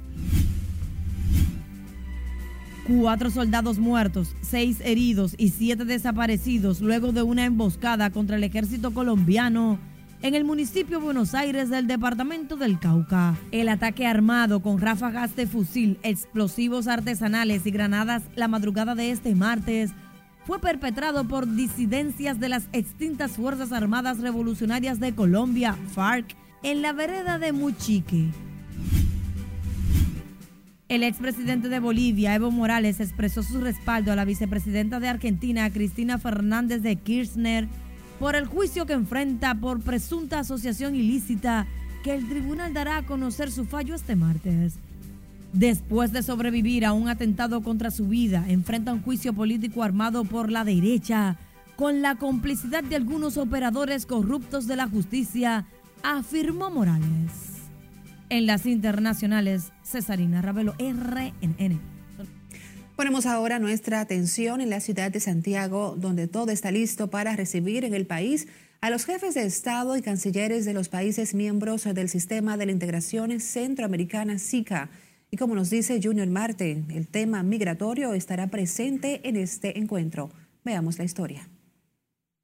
Cuatro 2.87 3.31
soldados 3.31 3.79
muertos, 3.79 4.35
seis 4.43 4.81
heridos 4.83 5.35
y 5.39 5.51
siete 5.51 5.87
desaparecidos 5.87 6.83
luego 6.83 7.13
de 7.13 7.23
una 7.23 7.47
emboscada 7.47 8.11
contra 8.11 8.37
el 8.37 8.45
ejército 8.45 8.93
colombiano 8.93 9.79
en 10.23 10.35
el 10.35 10.45
municipio 10.45 10.99
de 10.99 11.05
Buenos 11.05 11.35
Aires 11.35 11.71
del 11.71 11.87
departamento 11.87 12.57
del 12.57 12.79
Cauca. 12.79 13.37
El 13.53 13.69
ataque 13.69 14.07
armado 14.07 14.61
con 14.61 14.81
ráfagas 14.81 15.37
de 15.37 15.47
fusil, 15.47 15.99
explosivos 16.03 16.89
artesanales 16.89 17.67
y 17.67 17.71
granadas 17.71 18.23
la 18.35 18.49
madrugada 18.49 18.95
de 18.95 19.11
este 19.11 19.35
martes 19.35 19.93
fue 20.45 20.59
perpetrado 20.61 21.25
por 21.25 21.47
disidencias 21.55 22.41
de 22.41 22.49
las 22.49 22.69
extintas 22.73 23.33
Fuerzas 23.33 23.71
Armadas 23.71 24.19
Revolucionarias 24.19 24.99
de 24.99 25.15
Colombia, 25.15 25.77
FARC, 25.95 26.35
en 26.63 26.83
la 26.83 26.93
vereda 26.93 27.39
de 27.39 27.53
Muchique. 27.53 28.31
El 30.89 31.03
expresidente 31.03 31.69
de 31.69 31.81
Bolivia, 31.81 32.35
Evo 32.35 32.51
Morales, 32.51 32.99
expresó 32.99 33.43
su 33.43 33.61
respaldo 33.61 34.11
a 34.11 34.17
la 34.17 34.25
vicepresidenta 34.25 35.01
de 35.01 35.09
Argentina, 35.09 35.71
Cristina 35.71 36.17
Fernández 36.17 36.81
de 36.81 36.97
Kirchner, 36.97 37.69
por 38.19 38.37
el 38.37 38.47
juicio 38.47 38.87
que 38.87 38.93
enfrenta 38.93 39.55
por 39.55 39.81
presunta 39.81 40.41
asociación 40.41 40.95
ilícita 40.95 41.67
que 42.03 42.15
el 42.15 42.29
tribunal 42.29 42.75
dará 42.75 42.99
a 42.99 43.07
conocer 43.07 43.51
su 43.51 43.65
fallo 43.65 43.95
este 43.95 44.17
martes. 44.17 44.75
Después 45.53 46.13
de 46.13 46.23
sobrevivir 46.23 46.85
a 46.85 46.93
un 46.93 47.09
atentado 47.09 47.63
contra 47.63 47.91
su 47.91 48.09
vida, 48.09 48.45
enfrenta 48.49 48.93
un 48.93 49.03
juicio 49.03 49.33
político 49.33 49.83
armado 49.83 50.25
por 50.25 50.51
la 50.51 50.65
derecha 50.65 51.37
con 51.77 52.03
la 52.03 52.17
complicidad 52.17 52.83
de 52.83 52.97
algunos 52.97 53.37
operadores 53.37 54.05
corruptos 54.05 54.67
de 54.67 54.75
la 54.75 54.89
justicia, 54.89 55.65
afirmó 56.03 56.71
Morales. 56.71 57.31
En 58.31 58.47
las 58.47 58.67
internacionales, 58.67 59.73
Cesarina 59.85 60.43
Ravelo, 60.43 60.75
RNN. 60.79 61.98
Ponemos 62.99 63.27
ahora 63.27 63.61
nuestra 63.61 64.01
atención 64.01 64.61
en 64.61 64.71
la 64.71 64.81
ciudad 64.81 65.13
de 65.13 65.21
Santiago, 65.21 65.95
donde 65.97 66.27
todo 66.27 66.51
está 66.51 66.73
listo 66.73 67.11
para 67.11 67.37
recibir 67.37 67.85
en 67.85 67.95
el 67.95 68.09
país 68.09 68.49
a 68.81 68.91
los 68.91 69.05
jefes 69.05 69.35
de 69.35 69.45
Estado 69.45 69.97
y 69.97 70.03
cancilleres 70.03 70.65
de 70.65 70.75
los 70.75 70.89
países 70.89 71.33
miembros 71.33 71.85
del 71.85 72.09
Sistema 72.09 72.57
de 72.57 72.67
la 72.67 72.73
Integración 72.73 73.39
Centroamericana 73.39 74.41
SICA. 74.41 74.91
Y 75.31 75.37
como 75.37 75.55
nos 75.55 75.71
dice 75.71 76.01
Junior 76.03 76.27
Marte, 76.27 76.83
el 76.91 77.07
tema 77.07 77.45
migratorio 77.45 78.15
estará 78.15 78.49
presente 78.49 79.21
en 79.23 79.37
este 79.37 79.79
encuentro. 79.79 80.33
Veamos 80.65 80.99
la 80.99 81.05
historia. 81.05 81.49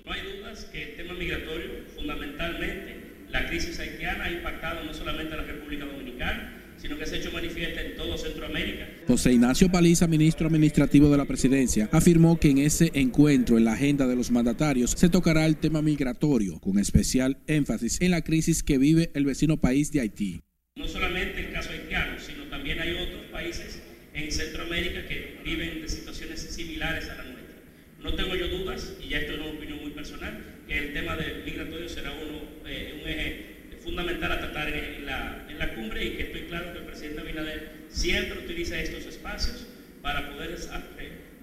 No 0.05 0.13
hay 0.13 0.21
dudas 0.39 0.67
que 0.67 0.85
el 0.85 0.97
tema 0.99 1.15
migratorio, 1.15 1.71
fundamentalmente, 1.97 3.25
la 3.29 3.49
crisis 3.49 3.81
haitiana 3.81 4.27
ha 4.27 4.31
impactado 4.31 4.85
no 4.85 4.95
solamente 4.95 5.35
a 5.35 5.39
la 5.39 5.43
República 5.43 5.85
Dominicana, 5.85 6.54
sino 6.85 6.99
que 6.99 7.07
se 7.07 7.15
ha 7.15 7.19
hecho 7.19 7.33
manifiesta 7.33 7.81
en 7.81 7.97
todo 7.97 8.19
Centroamérica. 8.19 8.87
José 9.07 9.33
Ignacio 9.33 9.73
Paliza, 9.73 10.07
ministro 10.07 10.49
administrativo 10.49 11.09
de 11.09 11.17
la 11.17 11.25
presidencia, 11.25 11.89
afirmó 11.91 12.39
que 12.39 12.51
en 12.51 12.59
ese 12.59 12.91
encuentro 12.93 13.57
en 13.57 13.65
la 13.65 13.73
agenda 13.73 14.07
de 14.07 14.15
los 14.15 14.31
mandatarios 14.31 14.91
se 14.91 15.09
tocará 15.09 15.47
el 15.47 15.57
tema 15.57 15.81
migratorio, 15.81 16.61
con 16.61 16.79
especial 16.79 17.39
énfasis 17.47 18.03
en 18.03 18.11
la 18.11 18.21
crisis 18.21 18.63
que 18.63 18.77
vive 18.77 19.11
el 19.15 19.25
vecino 19.25 19.57
país 19.57 19.93
de 19.93 20.01
Haití. 20.01 20.43
No 20.77 20.87
solamente 20.87 21.47
el 21.47 21.53
caso 21.55 21.71
haitiano, 21.71 22.21
sino 22.21 22.45
también 22.51 22.79
hay 22.79 22.93
otros 22.93 23.31
países 23.33 23.81
en 24.13 24.31
Centroamérica 24.31 25.07
que 25.09 25.39
viven 25.43 25.81
de 25.81 25.89
situaciones 25.89 26.41
similares 26.41 27.09
a 27.09 27.17
la 27.17 27.25
nuestra. 27.25 27.63
No 28.03 28.13
tengo 28.15 28.37
yo 28.37 28.49
dudas, 28.49 28.93
y 29.03 29.09
ya 29.09 29.21
esto 29.21 29.33
es 29.33 29.39
una 29.39 29.53
opinión 29.53 29.81
muy 29.81 29.93
personal, 29.93 30.39
que 30.69 30.77
el 30.77 30.93
tema 30.93 31.17
del 31.17 31.45
migratorio 31.47 31.89
será 31.89 32.13
uno, 32.13 32.43
eh, 32.67 33.01
un 33.03 33.09
eje 33.09 33.55
fundamental 33.85 34.33
a 34.33 34.39
tratar 34.41 34.69
en 34.69 35.05
la, 35.05 35.47
en 35.49 35.59
la 35.59 35.75
cumbre 35.75 36.05
y 36.05 36.11
que 36.17 36.23
estoy 36.23 36.43
claro 36.43 36.73
que 36.73 36.79
el 36.79 36.85
presidente 36.87 37.21
Abinader 37.21 37.73
siempre 38.05 38.39
utiliza 38.45 38.79
estos 38.79 39.07
espacios 39.07 39.65
para 40.03 40.31
poder 40.31 40.55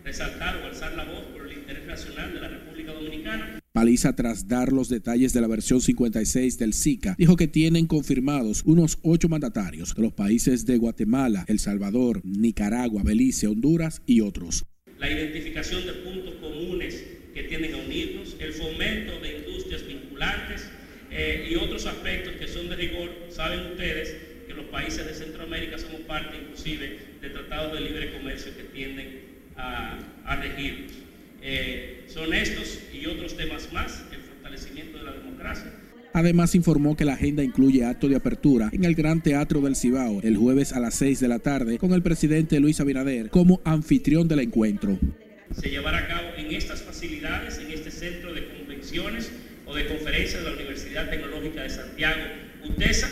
resaltar 0.04 0.58
o 0.58 0.66
alzar 0.68 0.94
la 0.94 1.06
voz 1.06 1.24
por 1.34 1.48
el 1.50 1.58
interés 1.58 1.88
nacional 1.88 2.36
de 2.36 2.40
la 2.40 2.50
República 2.50 2.94
Dominicana. 2.94 3.60
Paliza, 3.72 4.16
tras 4.16 4.48
dar 4.48 4.72
los 4.72 4.88
detalles 4.88 5.34
de 5.34 5.42
la 5.42 5.48
versión 5.48 5.82
56 5.82 6.60
del 6.60 6.74
SICA, 6.74 7.16
dijo 7.18 7.36
que 7.36 7.48
tienen 7.48 7.88
confirmados 7.88 8.62
unos 8.64 9.00
ocho 9.02 9.28
mandatarios 9.28 9.96
de 9.96 10.04
los 10.04 10.14
países 10.14 10.68
de 10.68 10.78
Guatemala, 10.78 11.46
El 11.48 11.58
Salvador, 11.58 12.22
Nicaragua, 12.24 13.02
Belice, 13.04 13.48
Honduras 13.48 14.04
y 14.06 14.22
otros. 14.22 14.64
La 15.00 15.10
identificación 15.10 15.84
de 15.88 15.94
puntos 15.94 16.36
comunes 16.36 17.04
que 17.34 17.42
tienen 17.46 17.74
a 17.74 17.78
unirnos, 17.78 18.36
el 18.40 18.54
fomento 18.54 19.20
de 19.20 19.40
industrias 19.40 19.88
vinculantes, 19.88 20.70
eh, 21.10 21.50
y 21.52 21.56
otros 21.56 21.88
aspectos 21.88 22.36
que 22.36 22.48
son 22.48 22.70
de 22.70 22.76
rigor. 22.76 23.10
Saben 23.32 23.72
ustedes 23.72 24.31
que 24.52 24.62
los 24.62 24.70
países 24.72 25.06
de 25.06 25.14
Centroamérica 25.14 25.78
somos 25.78 26.02
parte 26.02 26.38
inclusive 26.38 27.00
de 27.22 27.30
tratados 27.30 27.74
de 27.74 27.82
libre 27.82 28.14
comercio 28.14 28.52
que 28.56 28.64
tienden 28.64 29.22
a, 29.56 29.98
a 30.26 30.36
regirnos. 30.36 30.92
Eh, 31.42 32.06
son 32.08 32.34
estos 32.34 32.80
y 32.94 33.06
otros 33.06 33.36
temas 33.38 33.72
más, 33.72 34.04
el 34.12 34.20
fortalecimiento 34.20 34.98
de 34.98 35.04
la 35.04 35.14
democracia. 35.14 35.72
Además 36.14 36.56
informó 36.56 36.98
que 36.98 37.06
la 37.06 37.14
agenda 37.14 37.42
incluye 37.42 37.86
acto 37.86 38.10
de 38.10 38.18
apertura 38.18 38.70
en 38.74 38.84
el 38.84 38.96
Gran 38.96 39.24
Teatro 39.24 39.62
del 39.62 39.78
Cibao 39.78 40.20
el 40.22 40.36
jueves 40.36 40.74
a 40.74 40.80
las 40.82 40.96
6 40.96 41.22
de 41.22 41.28
la 41.30 41.40
tarde 41.40 41.78
con 41.78 41.94
el 41.94 42.02
presidente 42.02 42.60
Luis 42.60 42.82
Abinader 42.82 43.30
como 43.30 43.62
anfitrión 43.64 44.28
del 44.28 44.42
encuentro. 44.42 45.00
Se 45.56 45.70
llevará 45.70 46.00
a 46.00 46.08
cabo 46.08 46.28
en 46.38 46.54
estas 46.54 46.82
facilidades, 46.82 47.60
en 47.60 47.72
este 47.72 47.92
centro 47.92 48.34
de 48.34 48.46
convenciones, 48.48 49.32
de 49.74 49.88
conferencia 49.88 50.40
de 50.40 50.46
la 50.50 50.56
Universidad 50.56 51.10
Tecnológica 51.10 51.64
de 51.64 51.70
Santiago, 51.70 52.22
UTESA, 52.66 53.10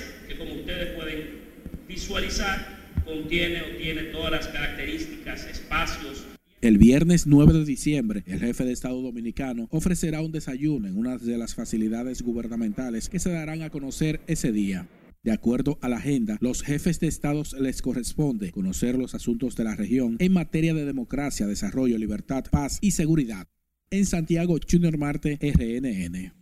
pueden 0.88 1.40
visualizar, 1.88 2.80
contiene 3.06 3.62
o 3.62 3.78
tiene 3.78 4.04
todas 4.04 4.32
las 4.32 4.48
características, 4.48 5.46
espacios. 5.46 6.26
El 6.62 6.78
viernes 6.78 7.26
9 7.26 7.54
de 7.54 7.66
diciembre, 7.66 8.24
el 8.28 8.40
jefe 8.40 8.66
de 8.66 8.74
Estado 8.74 9.02
dominicano 9.02 9.68
ofrecerá 9.72 10.22
un 10.22 10.32
desayuno 10.32 10.88
en 10.88 10.98
una 10.98 11.18
de 11.18 11.38
las 11.38 11.56
facilidades 11.56 12.22
gubernamentales 12.22 13.08
que 13.08 13.20
se 13.20 13.32
darán 13.32 13.62
a 13.62 13.70
conocer 13.70 14.20
ese 14.28 14.52
día. 14.52 14.88
De 15.24 15.32
acuerdo 15.32 15.78
a 15.82 15.90
la 15.90 15.98
agenda, 15.98 16.38
los 16.40 16.62
jefes 16.62 17.00
de 17.00 17.08
estados 17.08 17.54
les 17.54 17.82
corresponde 17.82 18.52
conocer 18.52 18.98
los 18.98 19.16
asuntos 19.16 19.56
de 19.56 19.66
la 19.66 19.76
región 19.76 20.16
en 20.20 20.34
materia 20.34 20.74
de 20.74 20.86
democracia, 20.86 21.48
desarrollo, 21.48 21.98
libertad, 21.98 22.46
paz 22.50 22.78
y 22.82 22.92
seguridad. 22.92 23.48
En 23.90 24.06
Santiago, 24.06 24.58
Junior 24.70 24.98
Marte, 24.98 25.38
RNN. 25.42 26.39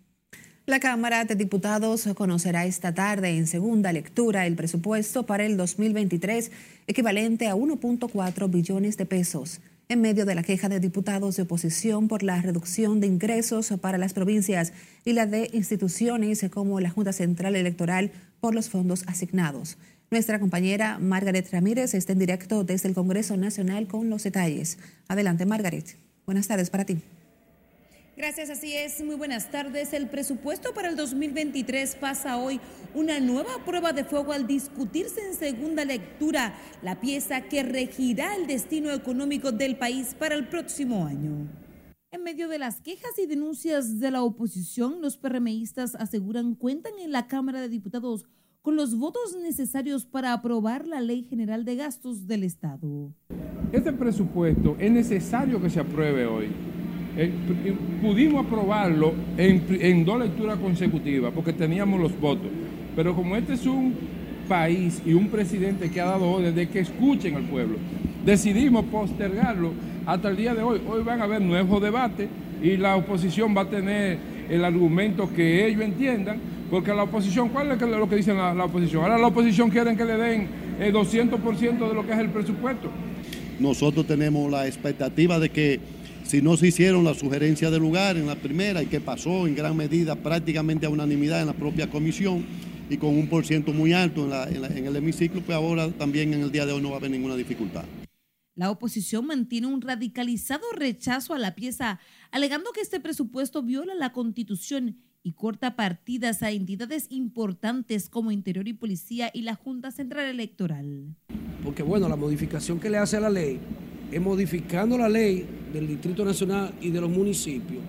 La 0.68 0.82
Cámara 0.82 1.24
de 1.24 1.36
Diputados 1.36 2.10
conocerá 2.14 2.66
esta 2.66 2.94
tarde 2.94 3.30
en 3.30 3.48
segunda 3.48 3.94
lectura 3.94 4.46
el 4.46 4.58
presupuesto 4.58 5.26
para 5.26 5.46
el 5.46 5.56
2023, 5.56 6.52
equivalente 6.88 7.48
a 7.48 7.56
1.4 7.56 8.52
billones 8.52 8.98
de 8.98 9.06
pesos. 9.06 9.62
En 9.88 10.02
medio 10.02 10.26
de 10.26 10.36
la 10.36 10.44
queja 10.44 10.68
de 10.68 10.82
diputados 10.82 11.38
de 11.38 11.44
oposición 11.44 12.10
por 12.10 12.22
la 12.22 12.42
reducción 12.42 13.00
de 13.00 13.08
ingresos 13.08 13.72
para 13.80 13.98
las 13.98 14.12
provincias 14.12 14.74
y 15.06 15.14
la 15.14 15.26
de 15.26 15.50
instituciones 15.54 16.46
como 16.52 16.82
la 16.82 16.90
Junta 16.90 17.14
Central 17.14 17.56
Electoral 17.56 18.12
por 18.42 18.54
los 18.54 18.70
fondos 18.70 19.06
asignados. 19.08 19.78
Nuestra 20.12 20.38
compañera 20.38 21.00
Margaret 21.00 21.50
Ramírez 21.50 21.94
está 21.94 22.12
en 22.12 22.20
directo 22.20 22.66
desde 22.66 22.90
el 22.90 22.94
Congreso 22.94 23.38
Nacional 23.38 23.88
con 23.88 24.10
los 24.10 24.24
detalles. 24.24 24.80
Adelante, 25.08 25.46
Margaret. 25.46 25.96
Buenas 26.26 26.50
tardes 26.50 26.70
para 26.70 26.84
ti. 26.84 27.00
Gracias, 28.18 28.50
así 28.50 28.74
es. 28.74 29.04
Muy 29.04 29.14
buenas 29.14 29.52
tardes. 29.52 29.94
El 29.94 30.08
presupuesto 30.08 30.74
para 30.74 30.90
el 30.90 30.96
2023 30.96 31.98
pasa 31.98 32.38
hoy 32.38 32.60
una 32.96 33.20
nueva 33.20 33.64
prueba 33.64 33.94
de 33.94 34.04
fuego 34.04 34.34
al 34.34 34.48
discutirse 34.48 35.22
en 35.24 35.36
segunda 35.36 35.86
lectura 35.86 36.56
la 36.82 37.00
pieza 37.00 37.42
que 37.42 37.62
regirá 37.62 38.36
el 38.36 38.48
destino 38.48 38.92
económico 38.92 39.52
del 39.52 39.78
país 39.78 40.16
para 40.18 40.34
el 40.34 40.48
próximo 40.48 41.06
año. 41.06 41.48
En 42.10 42.24
medio 42.24 42.48
de 42.48 42.58
las 42.58 42.82
quejas 42.82 43.20
y 43.20 43.28
denuncias 43.28 44.00
de 44.00 44.10
la 44.10 44.24
oposición, 44.24 45.00
los 45.00 45.16
PRMistas 45.16 45.94
aseguran 45.94 46.56
cuentan 46.56 46.94
en 46.98 47.12
la 47.12 47.28
Cámara 47.28 47.62
de 47.62 47.70
Diputados 47.70 48.26
con 48.64 48.76
los 48.76 48.98
votos 48.98 49.38
necesarios 49.44 50.08
para 50.08 50.34
aprobar 50.34 50.88
la 50.88 51.02
Ley 51.02 51.22
General 51.22 51.64
de 51.66 51.76
Gastos 51.76 52.26
del 52.26 52.44
Estado. 52.44 53.14
Este 53.72 53.94
presupuesto 53.94 54.76
es 54.80 54.92
necesario 54.92 55.62
que 55.62 55.70
se 55.70 55.80
apruebe 55.80 56.26
hoy 56.26 56.77
eh, 57.18 57.32
pudimos 58.00 58.46
aprobarlo 58.46 59.14
en, 59.38 60.06
dos 60.06 60.20
lecturas 60.20 60.58
consecutivas 60.60 61.32
porque 61.34 61.52
teníamos 61.52 62.00
los 62.00 62.20
votos. 62.20 62.48
Pero 62.96 63.16
como 63.16 63.36
este 63.36 63.54
es 63.54 63.66
un 63.66 63.96
país 64.48 65.02
y 65.04 65.14
un 65.14 65.28
presidente 65.30 65.90
que 65.90 66.00
ha 66.00 66.06
dado 66.06 66.30
orden 66.30 66.54
de 66.54 66.70
que 66.70 66.80
escuchen 66.80 67.36
al 67.36 67.44
pueblo, 67.44 67.78
decidimos 68.24 68.86
postergarlo 68.86 69.72
hasta 70.06 70.30
el 70.30 70.38
día 70.38 70.54
de 70.54 70.62
hoy. 70.62 70.80
Hoy 70.88 71.04
van 71.04 71.22
a 71.22 71.24
haber 71.24 71.42
nuevos 71.42 71.82
debates 71.82 72.30
y 72.62 72.78
la 72.78 72.96
oposición 72.96 73.56
va 73.58 73.62
a 73.62 73.70
tener 73.70 74.20
el 74.50 74.64
argumento 74.64 75.28
que 75.34 75.68
ellos 75.68 75.82
entiendan, 75.82 76.40
porque 76.70 76.94
la 76.94 77.04
oposición, 77.04 77.50
¿cuál 77.50 77.72
es 77.72 77.82
lo 77.82 78.08
que 78.08 78.16
dice 78.16 78.34
la, 78.34 78.64
oposición? 78.64 79.04
Ahora 79.04 79.18
la 79.18 79.28
oposición 79.28 79.70
quieren 79.72 79.98
que 79.98 80.06
le 80.06 80.18
den 80.18 80.48
el 80.80 80.94
200% 80.94 81.88
de 81.90 81.94
lo 81.96 82.06
que 82.06 82.14
es 82.14 82.20
el 82.20 82.30
presupuesto. 82.30 82.90
Nosotros 83.60 84.06
tenemos 84.06 84.52
la 84.52 84.68
expectativa 84.68 85.40
de 85.40 85.50
que 85.50 85.80
si 86.28 86.42
no 86.42 86.58
se 86.58 86.68
hicieron 86.68 87.06
las 87.06 87.18
sugerencias 87.18 87.72
de 87.72 87.80
lugar 87.80 88.18
en 88.18 88.28
la 88.28 88.36
primera 88.36 88.84
y 88.84 88.88
que 88.88 89.00
pasó 89.00 89.48
en 89.48 89.56
gran 89.56 89.78
medida 89.78 90.16
prácticamente 90.16 90.86
a 90.86 90.90
unanimidad 90.90 91.40
en 91.40 91.48
la 91.48 91.54
propia 91.54 91.90
comisión 91.90 92.46
y 92.90 92.98
con 92.98 93.18
un 93.18 93.28
por 93.28 93.46
ciento 93.46 93.72
muy 93.72 93.94
alto 93.94 94.28
en, 94.50 94.86
el 94.86 94.96
hemiciclo, 94.96 95.42
pues 95.42 95.56
ahora 95.56 95.90
también 95.92 96.34
en 96.34 96.42
el 96.42 96.52
día 96.52 96.66
de 96.66 96.74
hoy 96.74 96.82
no 96.82 96.90
va 96.90 96.96
a 96.96 97.00
haber 97.00 97.12
ninguna 97.12 97.36
dificultad. 97.36 97.86
La 98.56 98.72
oposición 98.72 99.26
mantiene 99.26 99.68
un 99.68 99.82
radicalizado 99.82 100.64
rechazo 100.76 101.34
a 101.34 101.38
la 101.38 101.56
pieza, 101.56 102.00
alegando 102.32 102.72
que 102.74 102.82
este 102.82 103.00
presupuesto 103.00 103.64
viola 103.64 103.94
la 103.94 104.12
constitución 104.12 104.98
y 105.24 105.34
corta 105.34 105.76
partidas 105.76 106.44
a 106.44 106.52
entidades 106.52 107.08
importantes 107.10 108.10
como 108.10 108.32
Interior 108.32 108.68
y 108.68 108.74
Policía 108.74 109.30
y 109.34 109.44
la 109.44 109.56
Junta 109.56 109.92
Central 109.92 110.26
Electoral. 110.26 111.16
Porque 111.64 111.84
bueno, 111.84 112.10
la 112.10 112.16
modificación 112.16 112.80
que 112.80 112.90
le 112.90 112.98
hace 112.98 113.18
a 113.18 113.22
la 113.22 113.30
ley 113.30 113.60
es 114.12 114.22
modificando 114.22 114.98
la 114.98 115.10
ley 115.10 115.46
del 115.74 115.88
Distrito 115.88 116.24
Nacional 116.24 116.74
y 116.82 116.90
de 116.90 117.02
los 117.02 117.10
municipios 117.10 117.82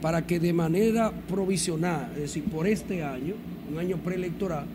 para 0.00 0.26
que 0.26 0.38
de 0.38 0.52
manera 0.52 1.10
provisional, 1.26 2.12
es 2.14 2.20
decir, 2.20 2.44
por 2.44 2.66
este 2.66 3.02
año, 3.02 3.34
un 3.70 3.78
año 3.78 3.96
preelectoral, 3.96 4.66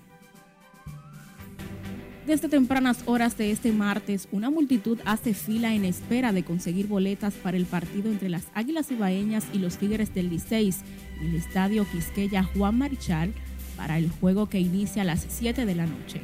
Desde 2.26 2.48
tempranas 2.48 3.00
horas 3.04 3.36
de 3.36 3.50
este 3.50 3.72
martes, 3.72 4.26
una 4.32 4.48
multitud 4.48 4.98
hace 5.04 5.34
fila 5.34 5.74
en 5.74 5.84
espera 5.84 6.32
de 6.32 6.44
conseguir 6.44 6.86
boletas 6.86 7.34
para 7.34 7.58
el 7.58 7.66
partido 7.66 8.10
entre 8.10 8.30
las 8.30 8.44
Águilas 8.54 8.90
Ibaeñas 8.90 9.44
y 9.52 9.58
los 9.58 9.76
Tigres 9.76 10.14
del 10.14 10.30
Liceis 10.30 10.78
en 11.20 11.28
el 11.28 11.34
estadio 11.34 11.86
Quisqueya 11.92 12.42
Juan 12.42 12.78
Marichal 12.78 13.34
para 13.76 13.98
el 13.98 14.10
juego 14.10 14.48
que 14.48 14.60
inicia 14.60 15.02
a 15.02 15.04
las 15.04 15.26
7 15.28 15.66
de 15.66 15.74
la 15.74 15.84
noche. 15.84 16.22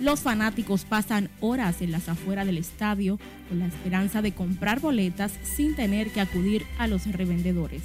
Los 0.00 0.20
fanáticos 0.20 0.84
pasan 0.84 1.28
horas 1.40 1.82
en 1.82 1.90
las 1.90 2.08
afueras 2.08 2.46
del 2.46 2.58
estadio 2.58 3.18
con 3.48 3.58
la 3.58 3.66
esperanza 3.66 4.22
de 4.22 4.30
comprar 4.30 4.78
boletas 4.78 5.32
sin 5.42 5.74
tener 5.74 6.10
que 6.10 6.20
acudir 6.20 6.64
a 6.78 6.86
los 6.86 7.06
revendedores. 7.06 7.82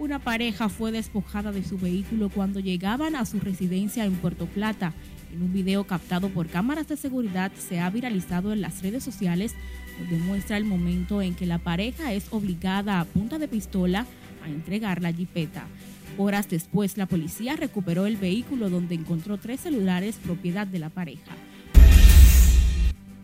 Una 0.00 0.18
pareja 0.18 0.68
fue 0.68 0.90
despojada 0.90 1.52
de 1.52 1.62
su 1.62 1.78
vehículo 1.78 2.30
cuando 2.30 2.58
llegaban 2.58 3.14
a 3.14 3.24
su 3.24 3.38
residencia 3.38 4.04
en 4.04 4.14
Puerto 4.14 4.46
Plata. 4.46 4.92
En 5.32 5.40
un 5.40 5.52
video 5.52 5.84
captado 5.84 6.30
por 6.30 6.48
cámaras 6.48 6.88
de 6.88 6.96
seguridad 6.96 7.52
se 7.52 7.78
ha 7.78 7.88
viralizado 7.88 8.52
en 8.52 8.60
las 8.60 8.82
redes 8.82 9.04
sociales 9.04 9.54
donde 10.00 10.18
muestra 10.18 10.56
el 10.56 10.64
momento 10.64 11.22
en 11.22 11.36
que 11.36 11.46
la 11.46 11.58
pareja 11.58 12.12
es 12.12 12.26
obligada 12.32 12.98
a 12.98 13.04
punta 13.04 13.38
de 13.38 13.46
pistola 13.46 14.06
a 14.44 14.48
entregar 14.48 15.00
la 15.00 15.12
jipeta. 15.12 15.66
Horas 16.18 16.48
después, 16.48 16.98
la 16.98 17.06
policía 17.06 17.56
recuperó 17.56 18.06
el 18.06 18.16
vehículo 18.16 18.68
donde 18.68 18.94
encontró 18.94 19.38
tres 19.38 19.60
celulares 19.60 20.16
propiedad 20.22 20.66
de 20.66 20.78
la 20.78 20.90
pareja. 20.90 21.34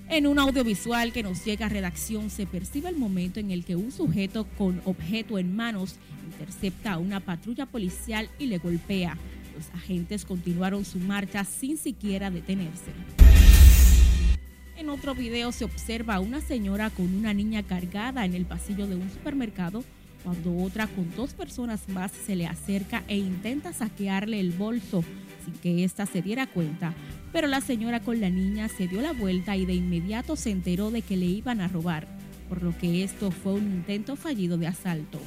En 0.09 0.27
un 0.27 0.39
audiovisual 0.39 1.13
que 1.13 1.23
nos 1.23 1.45
llega 1.45 1.67
a 1.67 1.69
redacción 1.69 2.31
se 2.31 2.47
percibe 2.47 2.89
el 2.89 2.97
momento 2.97 3.41
en 3.41 3.51
el 3.51 3.67
que 3.67 3.77
un 3.77 3.93
sujeto 3.93 4.47
con 4.57 4.81
objeto 4.87 5.39
en 5.39 5.55
manos 5.55 5.97
intercepta 6.25 6.93
a 6.93 6.99
una 6.99 7.21
patrulla 7.21 7.67
policial 7.67 8.31
y 8.39 8.47
le 8.47 8.57
golpea. 8.57 9.19
Los 9.55 9.69
agentes 9.75 10.25
continuaron 10.25 10.87
su 10.87 10.99
marcha 10.99 11.45
sin 11.45 11.77
siquiera 11.77 12.31
detenerse. 12.31 12.93
En 14.79 14.89
otro 14.89 15.15
video 15.15 15.53
se 15.53 15.65
observa 15.65 16.15
a 16.15 16.21
una 16.21 16.41
señora 16.41 16.89
con 16.89 17.15
una 17.15 17.35
niña 17.35 17.63
cargada 17.63 18.25
en 18.25 18.33
el 18.33 18.47
pasillo 18.47 18.87
de 18.87 18.95
un 18.95 19.11
supermercado 19.11 19.85
cuando 20.25 20.57
otra 20.57 20.87
con 20.87 21.11
dos 21.17 21.35
personas 21.35 21.89
más 21.89 22.13
se 22.13 22.37
le 22.37 22.47
acerca 22.47 23.05
e 23.09 23.17
intenta 23.17 23.73
saquearle 23.73 24.41
el 24.41 24.53
bolso 24.53 25.05
sin 25.45 25.55
que 25.55 25.85
ésta 25.85 26.07
se 26.07 26.23
diera 26.23 26.47
cuenta, 26.47 26.95
pero 27.33 27.47
la 27.47 27.61
señora 27.61 28.01
con 28.01 28.21
la 28.21 28.31
niña 28.31 28.69
se 28.69 28.89
dio 28.89 29.01
la 29.01 29.13
vuelta 29.13 29.57
y 29.57 29.65
de 29.65 29.75
inmediato 29.75 30.37
se 30.37 30.51
enteró 30.51 30.91
de 30.91 31.03
que 31.03 31.17
le 31.17 31.27
iban 31.27 31.61
a 31.61 31.69
robar, 31.69 32.07
por 32.49 32.63
lo 32.63 32.77
que 32.77 33.05
esto 33.05 33.31
fue 33.31 33.55
un 33.55 33.65
intento 33.65 34.17
fallido 34.17 34.59
de 34.59 34.67
asalto. 34.67 35.21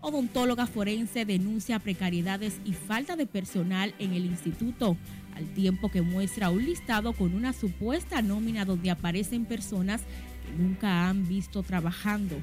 Odontóloga 0.00 0.66
forense 0.66 1.24
denuncia 1.24 1.78
precariedades 1.78 2.60
y 2.64 2.72
falta 2.72 3.16
de 3.16 3.26
personal 3.26 3.94
en 3.98 4.12
el 4.12 4.24
instituto, 4.24 4.96
al 5.34 5.46
tiempo 5.54 5.90
que 5.90 6.02
muestra 6.02 6.50
un 6.50 6.64
listado 6.64 7.12
con 7.12 7.34
una 7.34 7.52
supuesta 7.52 8.22
nómina 8.22 8.64
donde 8.64 8.90
aparecen 8.90 9.44
personas 9.44 10.00
que 10.00 10.62
nunca 10.62 11.08
han 11.08 11.28
visto 11.28 11.62
trabajando 11.62 12.36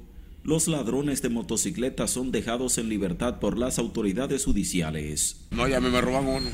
los 0.44 0.68
ladrones 0.68 1.24
de 1.24 1.30
motocicletas 1.30 2.12
son 2.12 2.32
dejados 2.32 2.78
en 2.78 2.90
libertad 2.90 3.40
por 3.40 3.58
las 3.58 3.80
autoridades 3.80 4.46
judiciales. 4.46 5.48
No, 5.52 5.68
ya 5.68 5.78
a 5.78 5.82
mí 5.82 5.90
me 5.90 6.02
roban 6.02 6.28
uno. 6.28 6.50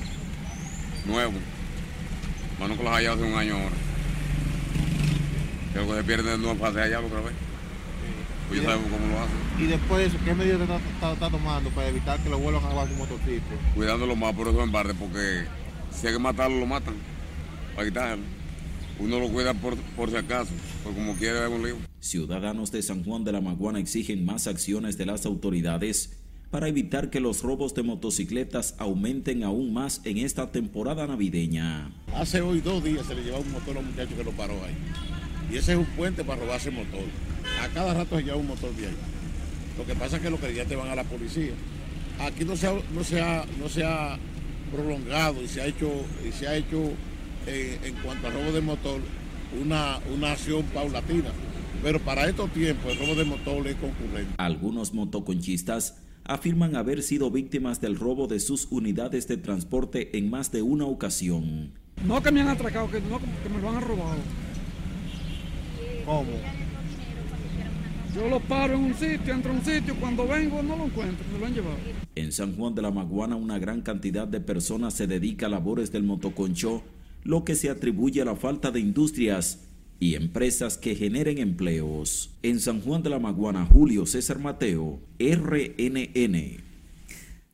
Nuevo. 1.05 1.33
Bueno, 2.57 2.77
que 2.77 2.83
los 2.83 2.93
haya 2.93 3.13
hace 3.13 3.23
un 3.23 3.33
año 3.33 3.55
ahora. 3.55 3.75
Creo 5.73 5.87
que 5.87 5.95
se 5.95 6.03
pierden 6.03 6.41
no 6.41 6.55
pase 6.55 6.81
allá 6.81 7.01
otra 7.01 7.19
vez. 7.21 7.33
Pues 8.47 8.61
ya 8.61 8.69
sabemos 8.69 8.91
cómo 8.91 9.07
lo 9.07 9.19
hacen. 9.19 9.35
Y 9.59 9.67
después 9.67 9.99
de 9.99 10.05
eso, 10.07 10.17
¿qué 10.23 10.33
medidas 10.33 10.61
está, 10.61 10.77
está, 10.77 11.13
está, 11.13 11.29
tomando 11.29 11.69
para 11.71 11.89
evitar 11.89 12.19
que 12.21 12.29
lo 12.29 12.37
vuelvan 12.37 12.63
a 12.63 12.69
robar 12.69 12.87
su 12.87 12.95
motociclo? 12.95 13.57
Cuidándolo 13.75 14.15
más 14.15 14.33
por 14.33 14.47
eso 14.47 14.63
en 14.63 14.71
parte, 14.71 14.93
porque 14.93 15.45
si 15.91 16.07
hay 16.07 16.13
que 16.13 16.19
matarlo, 16.19 16.59
lo 16.59 16.65
matan 16.65 16.95
para 17.75 17.87
quitarlo. 17.87 18.23
Uno 18.99 19.19
lo 19.19 19.29
cuida 19.29 19.53
por, 19.53 19.75
por 19.95 20.09
si 20.09 20.15
acaso, 20.15 20.51
por 20.83 20.93
como 20.93 21.15
quiere 21.15 21.39
dar 21.39 21.49
un 21.49 21.63
lío. 21.63 21.77
Ciudadanos 21.99 22.71
de 22.71 22.81
San 22.81 23.03
Juan 23.03 23.23
de 23.23 23.31
la 23.31 23.41
Maguana 23.41 23.79
exigen 23.79 24.25
más 24.25 24.47
acciones 24.47 24.97
de 24.97 25.05
las 25.05 25.25
autoridades 25.25 26.17
para 26.51 26.67
evitar 26.67 27.09
que 27.09 27.21
los 27.21 27.41
robos 27.41 27.73
de 27.73 27.81
motocicletas 27.81 28.75
aumenten 28.77 29.43
aún 29.43 29.73
más 29.73 30.01
en 30.03 30.17
esta 30.17 30.51
temporada 30.51 31.07
navideña. 31.07 31.91
Hace 32.13 32.41
hoy 32.41 32.59
dos 32.59 32.83
días 32.83 33.05
se 33.07 33.15
le 33.15 33.23
llevaba 33.23 33.43
un 33.43 33.51
motor 33.53 33.77
a 33.77 33.79
un 33.79 33.87
muchacho 33.87 34.15
que 34.15 34.23
lo 34.23 34.31
paró 34.31 34.53
ahí. 34.65 34.75
Y 35.51 35.57
ese 35.57 35.73
es 35.73 35.77
un 35.79 35.85
puente 35.85 36.23
para 36.23 36.41
robarse 36.41 36.69
el 36.69 36.75
motor. 36.75 37.05
A 37.61 37.67
cada 37.69 37.93
rato 37.93 38.17
se 38.17 38.23
lleva 38.23 38.37
un 38.37 38.47
motor 38.47 38.75
de 38.75 38.87
ahí. 38.87 38.95
Lo 39.77 39.85
que 39.85 39.95
pasa 39.95 40.17
es 40.17 40.21
que 40.21 40.29
los 40.29 40.39
creyentes 40.39 40.77
van 40.77 40.89
a 40.89 40.95
la 40.95 41.05
policía. 41.05 41.53
Aquí 42.19 42.43
no 42.43 42.55
se 42.55 42.67
ha, 42.67 42.73
no 42.93 43.03
se 43.03 43.21
ha, 43.21 43.45
no 43.57 43.69
se 43.69 43.83
ha 43.83 44.19
prolongado 44.71 45.41
y 45.41 45.47
se 45.47 45.61
ha 45.61 45.65
hecho, 45.65 45.89
y 46.27 46.31
se 46.33 46.47
ha 46.47 46.55
hecho 46.55 46.91
eh, 47.47 47.79
en 47.83 47.95
cuanto 47.95 48.27
al 48.27 48.33
robo 48.33 48.51
de 48.51 48.61
motor 48.61 49.01
una, 49.61 49.99
una 50.13 50.31
acción 50.31 50.63
paulatina. 50.73 51.29
Pero 51.83 51.99
para 51.99 52.27
estos 52.27 52.51
tiempos 52.51 52.91
el 52.91 52.99
robo 52.99 53.15
de 53.15 53.25
motor 53.25 53.67
es 53.67 53.75
concurrente. 53.75 54.33
Algunos 54.37 54.93
motoconchistas 54.93 55.97
afirman 56.23 56.75
haber 56.75 57.01
sido 57.01 57.31
víctimas 57.31 57.81
del 57.81 57.97
robo 57.97 58.27
de 58.27 58.39
sus 58.39 58.67
unidades 58.69 59.27
de 59.27 59.37
transporte 59.37 60.17
en 60.17 60.29
más 60.29 60.51
de 60.51 60.61
una 60.61 60.85
ocasión. 60.85 61.71
No 62.05 62.21
que 62.21 62.31
me 62.31 62.41
han 62.41 62.47
atracado, 62.47 62.89
que, 62.89 63.01
no, 63.01 63.19
que 63.19 63.49
me 63.49 63.61
lo 63.61 63.69
han 63.69 63.81
robado. 63.81 64.19
¿Cómo? 66.05 66.31
Yo 68.15 68.27
lo 68.27 68.39
paro 68.41 68.73
en 68.73 68.81
un 68.81 68.93
sitio, 68.93 69.33
entro 69.33 69.51
a 69.51 69.55
un 69.55 69.63
sitio, 69.63 69.95
cuando 69.95 70.27
vengo 70.27 70.61
no 70.61 70.75
lo 70.75 70.85
encuentro, 70.85 71.25
me 71.31 71.39
lo 71.39 71.45
han 71.45 71.53
llevado. 71.53 71.77
En 72.15 72.31
San 72.33 72.55
Juan 72.55 72.75
de 72.75 72.81
la 72.81 72.91
Maguana 72.91 73.37
una 73.37 73.57
gran 73.57 73.81
cantidad 73.81 74.27
de 74.27 74.41
personas 74.41 74.93
se 74.93 75.07
dedica 75.07 75.45
a 75.45 75.49
labores 75.49 75.93
del 75.93 76.03
motoconcho, 76.03 76.83
lo 77.23 77.43
que 77.43 77.55
se 77.55 77.69
atribuye 77.69 78.21
a 78.21 78.25
la 78.25 78.35
falta 78.35 78.71
de 78.71 78.79
industrias 78.79 79.59
y 79.99 80.15
empresas 80.15 80.77
que 80.77 80.95
generen 80.95 81.37
empleos. 81.37 82.31
En 82.41 82.59
San 82.59 82.81
Juan 82.81 83.03
de 83.03 83.11
la 83.11 83.19
Maguana, 83.19 83.65
Julio 83.65 84.05
César 84.05 84.39
Mateo, 84.39 84.99
RNN. 85.19 86.57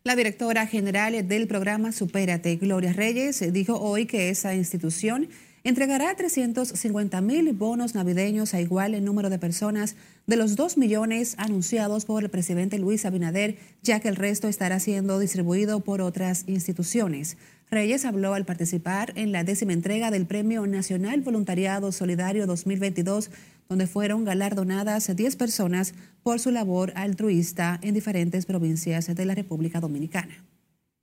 La 0.04 0.16
directora 0.16 0.66
general 0.68 1.28
del 1.28 1.48
programa 1.48 1.92
Supérate, 1.92 2.56
Gloria 2.56 2.94
Reyes, 2.94 3.44
dijo 3.52 3.78
hoy 3.78 4.06
que 4.06 4.30
esa 4.30 4.56
institución 4.56 5.28
entregará 5.66 6.16
350 6.16 7.20
mil 7.20 7.52
bonos 7.52 7.94
navideños 7.94 8.54
a 8.54 8.62
igual 8.62 9.04
número 9.04 9.30
de 9.30 9.38
personas 9.38 9.98
de 10.26 10.38
los 10.38 10.56
2 10.56 10.78
millones 10.78 11.36
anunciados 11.38 12.06
por 12.06 12.24
el 12.24 12.30
presidente 12.30 12.80
Luis 12.80 13.04
Abinader, 13.04 13.58
ya 13.84 14.00
que 14.00 14.08
el 14.08 14.16
resto 14.16 14.48
estará 14.48 14.80
siendo 14.80 15.20
distribuido 15.20 15.82
por 15.82 16.00
otras 16.00 16.46
instituciones. 16.48 17.36
Reyes 17.70 18.06
habló 18.06 18.34
al 18.34 18.46
participar 18.46 19.12
en 19.16 19.34
la 19.34 19.44
décima 19.44 19.74
entrega 19.74 20.10
del 20.10 20.26
Premio 20.26 20.66
Nacional 20.66 21.20
Voluntariado 21.20 21.92
Solidario 21.92 22.48
2022, 22.48 23.30
donde 23.68 23.88
fueron 23.88 24.24
galardonadas 24.24 25.14
10 25.14 25.36
personas 25.36 25.94
por 26.24 26.40
su 26.40 26.52
labor 26.52 26.94
altruista 26.96 27.78
en 27.82 27.94
diferentes 27.94 28.46
provincias 28.46 29.14
de 29.14 29.26
la 29.26 29.36
República 29.36 29.82
Dominicana. 29.82 30.46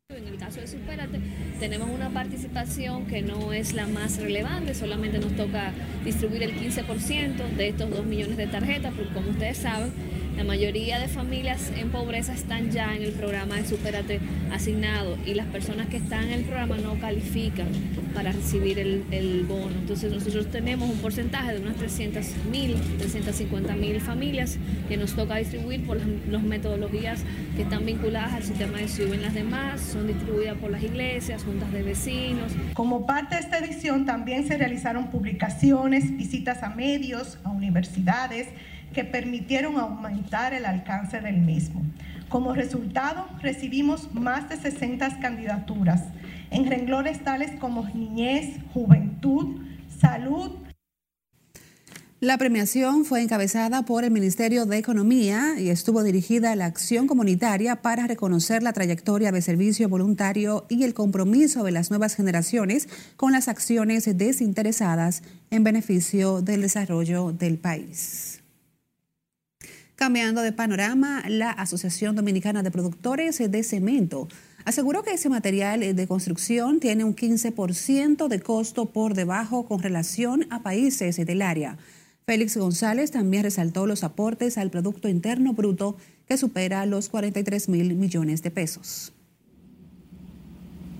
En 0.08 0.26
el 0.26 0.38
caso 0.38 0.60
de 0.60 0.66
Supérate 0.66 1.20
tenemos 1.60 1.90
una 1.90 2.08
participación 2.10 3.06
que 3.06 3.20
no 3.20 3.52
es 3.52 3.74
la 3.74 3.86
más 3.86 4.16
relevante, 4.16 4.74
solamente 4.74 5.18
nos 5.18 5.36
toca 5.36 5.72
distribuir 6.02 6.44
el 6.44 6.54
15% 6.58 7.56
de 7.56 7.68
estos 7.68 7.90
2 7.90 8.06
millones 8.06 8.38
de 8.38 8.46
tarjetas, 8.46 8.94
porque 8.94 9.12
como 9.12 9.30
ustedes 9.30 9.58
saben, 9.58 9.92
la 10.36 10.44
mayoría 10.44 10.98
de 10.98 11.08
familias 11.08 11.70
en 11.76 11.90
pobreza 11.90 12.32
están 12.32 12.70
ya 12.70 12.94
en 12.94 13.02
el 13.02 13.12
programa 13.12 13.56
de 13.56 13.66
Supérate 13.66 14.20
asignado 14.52 15.16
y 15.24 15.34
las 15.34 15.46
personas 15.46 15.86
que 15.86 15.98
están 15.98 16.24
en 16.24 16.32
el 16.32 16.44
programa 16.44 16.76
no 16.76 16.98
califican 16.98 17.68
para 18.14 18.32
recibir 18.32 18.78
el, 18.78 19.44
bono. 19.48 19.72
Entonces 19.78 20.12
nosotros 20.12 20.50
tenemos 20.50 20.88
un 20.88 20.98
porcentaje 20.98 21.54
de 21.54 21.60
unas 21.60 21.76
300 21.76 22.24
mil, 22.50 22.74
350 22.98 23.74
mil 23.74 24.00
familias 24.00 24.58
que 24.88 24.96
nos 24.96 25.14
toca 25.14 25.36
distribuir 25.36 25.84
por 25.84 25.98
las, 25.98 26.42
metodologías 26.42 27.22
que 27.56 27.62
están 27.62 27.86
vinculadas 27.86 28.34
al 28.34 28.42
sistema 28.42 28.78
de 28.78 28.88
SUBEN. 28.88 29.22
Las 29.22 29.34
demás 29.34 29.80
son 29.80 30.06
distribuidas 30.06 30.56
por 30.58 30.70
las 30.70 30.82
iglesias, 30.82 31.44
juntas 31.44 31.72
de 31.72 31.82
vecinos. 31.82 32.52
Como 32.74 33.06
parte 33.06 33.36
de 33.36 33.40
esta 33.40 33.58
edición 33.58 34.04
también 34.04 34.46
se 34.46 34.56
realizaron 34.56 35.10
publicaciones, 35.10 36.16
visitas 36.16 36.62
a 36.62 36.70
medios, 36.70 37.38
a 37.44 37.50
universidades, 37.50 38.48
que 38.94 39.04
permitieron 39.04 39.76
aumentar 39.78 40.54
el 40.54 40.64
alcance 40.64 41.20
del 41.20 41.38
mismo. 41.38 41.82
Como 42.28 42.54
resultado, 42.54 43.26
recibimos 43.42 44.12
más 44.14 44.48
de 44.48 44.56
60 44.56 45.20
candidaturas 45.20 46.02
en 46.50 46.66
renglones 46.66 47.22
tales 47.22 47.50
como 47.60 47.86
niñez, 47.88 48.56
juventud, 48.72 49.60
salud. 50.00 50.52
La 52.20 52.38
premiación 52.38 53.04
fue 53.04 53.20
encabezada 53.20 53.82
por 53.82 54.02
el 54.02 54.10
Ministerio 54.10 54.64
de 54.64 54.78
Economía 54.78 55.60
y 55.60 55.68
estuvo 55.68 56.02
dirigida 56.02 56.52
a 56.52 56.56
la 56.56 56.64
acción 56.64 57.06
comunitaria 57.06 57.82
para 57.82 58.06
reconocer 58.06 58.62
la 58.62 58.72
trayectoria 58.72 59.30
de 59.30 59.42
servicio 59.42 59.90
voluntario 59.90 60.64
y 60.70 60.84
el 60.84 60.94
compromiso 60.94 61.64
de 61.64 61.72
las 61.72 61.90
nuevas 61.90 62.14
generaciones 62.14 62.88
con 63.16 63.32
las 63.32 63.48
acciones 63.48 64.08
desinteresadas 64.16 65.22
en 65.50 65.64
beneficio 65.64 66.40
del 66.40 66.62
desarrollo 66.62 67.32
del 67.32 67.58
país. 67.58 68.43
Cambiando 69.96 70.42
de 70.42 70.52
panorama, 70.52 71.22
la 71.28 71.50
Asociación 71.50 72.16
Dominicana 72.16 72.64
de 72.64 72.72
Productores 72.72 73.38
de 73.38 73.62
Cemento 73.62 74.26
aseguró 74.64 75.04
que 75.04 75.12
ese 75.12 75.28
material 75.28 75.94
de 75.94 76.06
construcción 76.08 76.80
tiene 76.80 77.04
un 77.04 77.14
15% 77.14 78.26
de 78.26 78.40
costo 78.40 78.86
por 78.86 79.14
debajo 79.14 79.66
con 79.66 79.80
relación 79.80 80.46
a 80.50 80.62
países 80.62 81.16
del 81.24 81.42
área. 81.42 81.78
Félix 82.26 82.56
González 82.56 83.12
también 83.12 83.44
resaltó 83.44 83.86
los 83.86 84.02
aportes 84.02 84.58
al 84.58 84.70
Producto 84.70 85.08
Interno 85.08 85.52
Bruto 85.52 85.96
que 86.26 86.38
supera 86.38 86.86
los 86.86 87.08
43 87.08 87.68
mil 87.68 87.94
millones 87.94 88.42
de 88.42 88.50
pesos. 88.50 89.12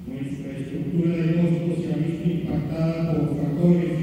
Nuestra 0.06 0.58
estructura 0.58 1.16
de 1.16 1.34
costos 1.34 1.84
se 1.84 1.92
ha 1.92 1.96
visto 1.96 2.28
impactada 2.28 3.12
por 3.12 3.42
factores 3.42 3.98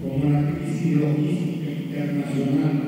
como 0.00 0.30
la 0.30 0.54
crisis 0.54 0.92
internacional 0.92 2.87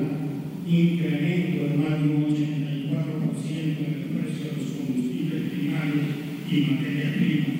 incremento 0.71 1.75
más 1.75 2.01
de 2.01 2.07
un 2.09 2.23
84% 2.31 3.51
en 3.51 3.91
el 3.91 4.07
precio 4.15 4.45
de 4.45 4.57
los 4.57 4.71
combustibles 4.71 5.51
primarios 5.51 6.07
y 6.49 6.61
materias 6.61 7.13
primas, 7.17 7.59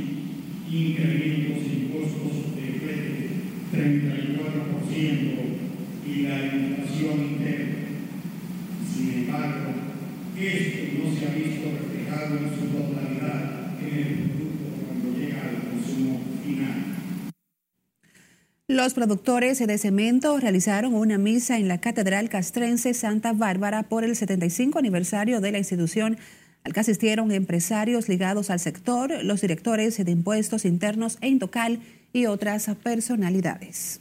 incrementos 0.72 1.60
en 1.68 1.82
costos 1.92 2.56
de 2.56 2.64
flete 2.80 3.30
34% 3.74 5.52
y 6.08 6.22
la 6.22 6.36
inflación 6.56 7.16
interna. 7.32 7.76
Sin 8.88 9.08
embargo, 9.14 9.68
esto 10.40 10.80
no 10.98 11.06
se 11.14 11.26
ha 11.26 11.36
visto 11.36 11.68
reflejado 11.70 12.32
en 12.38 12.48
su 12.50 12.64
totalidad 12.72 13.76
en 13.82 13.92
el 13.98 14.08
producto 14.30 14.66
cuando 14.88 15.20
llega 15.20 15.42
al 15.42 15.56
consumo 15.70 16.14
final. 16.46 16.78
Los 18.72 18.94
productores 18.94 19.60
de 19.60 19.78
cemento 19.78 20.40
realizaron 20.40 20.94
una 20.94 21.18
misa 21.18 21.58
en 21.58 21.68
la 21.68 21.82
Catedral 21.82 22.30
Castrense 22.30 22.94
Santa 22.94 23.34
Bárbara 23.34 23.84
por 23.84 24.06
el 24.06 24.16
75 24.16 24.80
aniversario 24.80 25.42
de 25.42 25.52
la 25.52 25.58
institución, 25.58 26.18
al 26.64 26.72
que 26.72 26.80
asistieron 26.80 27.34
empresarios 27.34 28.08
ligados 28.08 28.50
al 28.50 28.62
sector, 28.62 29.26
los 29.26 29.42
directores 29.42 29.98
de 29.98 30.10
impuestos 30.10 30.64
internos 30.64 31.18
e 31.20 31.28
Intocal 31.28 31.82
y 32.14 32.28
otras 32.28 32.72
personalidades. 32.82 34.00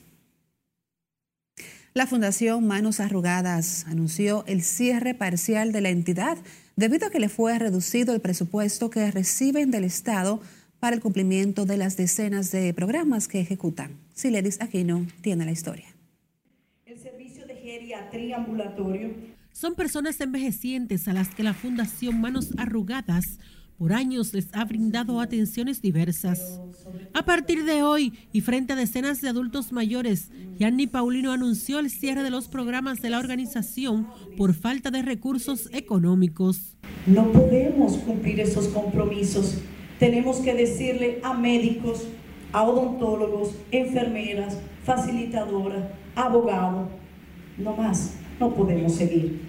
La 1.92 2.06
Fundación 2.06 2.64
Manos 2.64 3.00
Arrugadas 3.00 3.86
anunció 3.88 4.44
el 4.46 4.62
cierre 4.62 5.14
parcial 5.14 5.72
de 5.72 5.80
la 5.80 5.88
entidad 5.88 6.38
debido 6.76 7.08
a 7.08 7.10
que 7.10 7.18
le 7.18 7.28
fue 7.28 7.58
reducido 7.58 8.14
el 8.14 8.20
presupuesto 8.20 8.88
que 8.88 9.10
reciben 9.10 9.72
del 9.72 9.82
Estado 9.82 10.40
para 10.80 10.96
el 10.96 11.02
cumplimiento 11.02 11.66
de 11.66 11.76
las 11.76 11.96
decenas 11.96 12.50
de 12.50 12.72
programas 12.74 13.28
que 13.28 13.40
ejecutan. 13.40 13.98
Siledis 14.14 14.60
Aquino 14.60 15.06
tiene 15.20 15.44
la 15.44 15.52
historia. 15.52 15.86
El 16.86 16.98
servicio 16.98 17.46
de 17.46 17.54
geriatría 17.54 18.38
ambulatorio 18.38 19.10
son 19.52 19.74
personas 19.74 20.20
envejecientes 20.20 21.06
a 21.06 21.12
las 21.12 21.34
que 21.34 21.42
la 21.42 21.52
Fundación 21.52 22.20
Manos 22.20 22.54
Arrugadas 22.56 23.38
por 23.76 23.92
años 23.92 24.34
les 24.34 24.48
ha 24.52 24.64
brindado 24.64 25.20
atenciones 25.20 25.80
diversas. 25.80 26.60
A 27.14 27.24
partir 27.24 27.64
de 27.64 27.82
hoy 27.82 28.12
y 28.32 28.42
frente 28.42 28.74
a 28.74 28.76
decenas 28.76 29.20
de 29.20 29.28
adultos 29.28 29.72
mayores, 29.72 30.30
Yanni 30.58 30.86
Paulino 30.86 31.32
anunció 31.32 31.78
el 31.78 31.90
cierre 31.90 32.22
de 32.22 32.30
los 32.30 32.48
programas 32.48 33.00
de 33.00 33.08
la 33.08 33.18
organización 33.18 34.06
por 34.36 34.52
falta 34.52 34.90
de 34.90 35.00
recursos 35.00 35.70
económicos. 35.72 36.76
No 37.06 37.32
podemos 37.32 37.96
cumplir 37.98 38.40
esos 38.40 38.68
compromisos 38.68 39.56
tenemos 40.00 40.38
que 40.38 40.54
decirle 40.54 41.20
a 41.22 41.34
médicos, 41.34 42.08
a 42.52 42.62
odontólogos, 42.62 43.54
enfermeras, 43.70 44.58
facilitadoras, 44.82 45.84
abogados, 46.16 46.88
no 47.58 47.76
más, 47.76 48.14
no 48.40 48.54
podemos 48.54 48.94
seguir. 48.94 49.42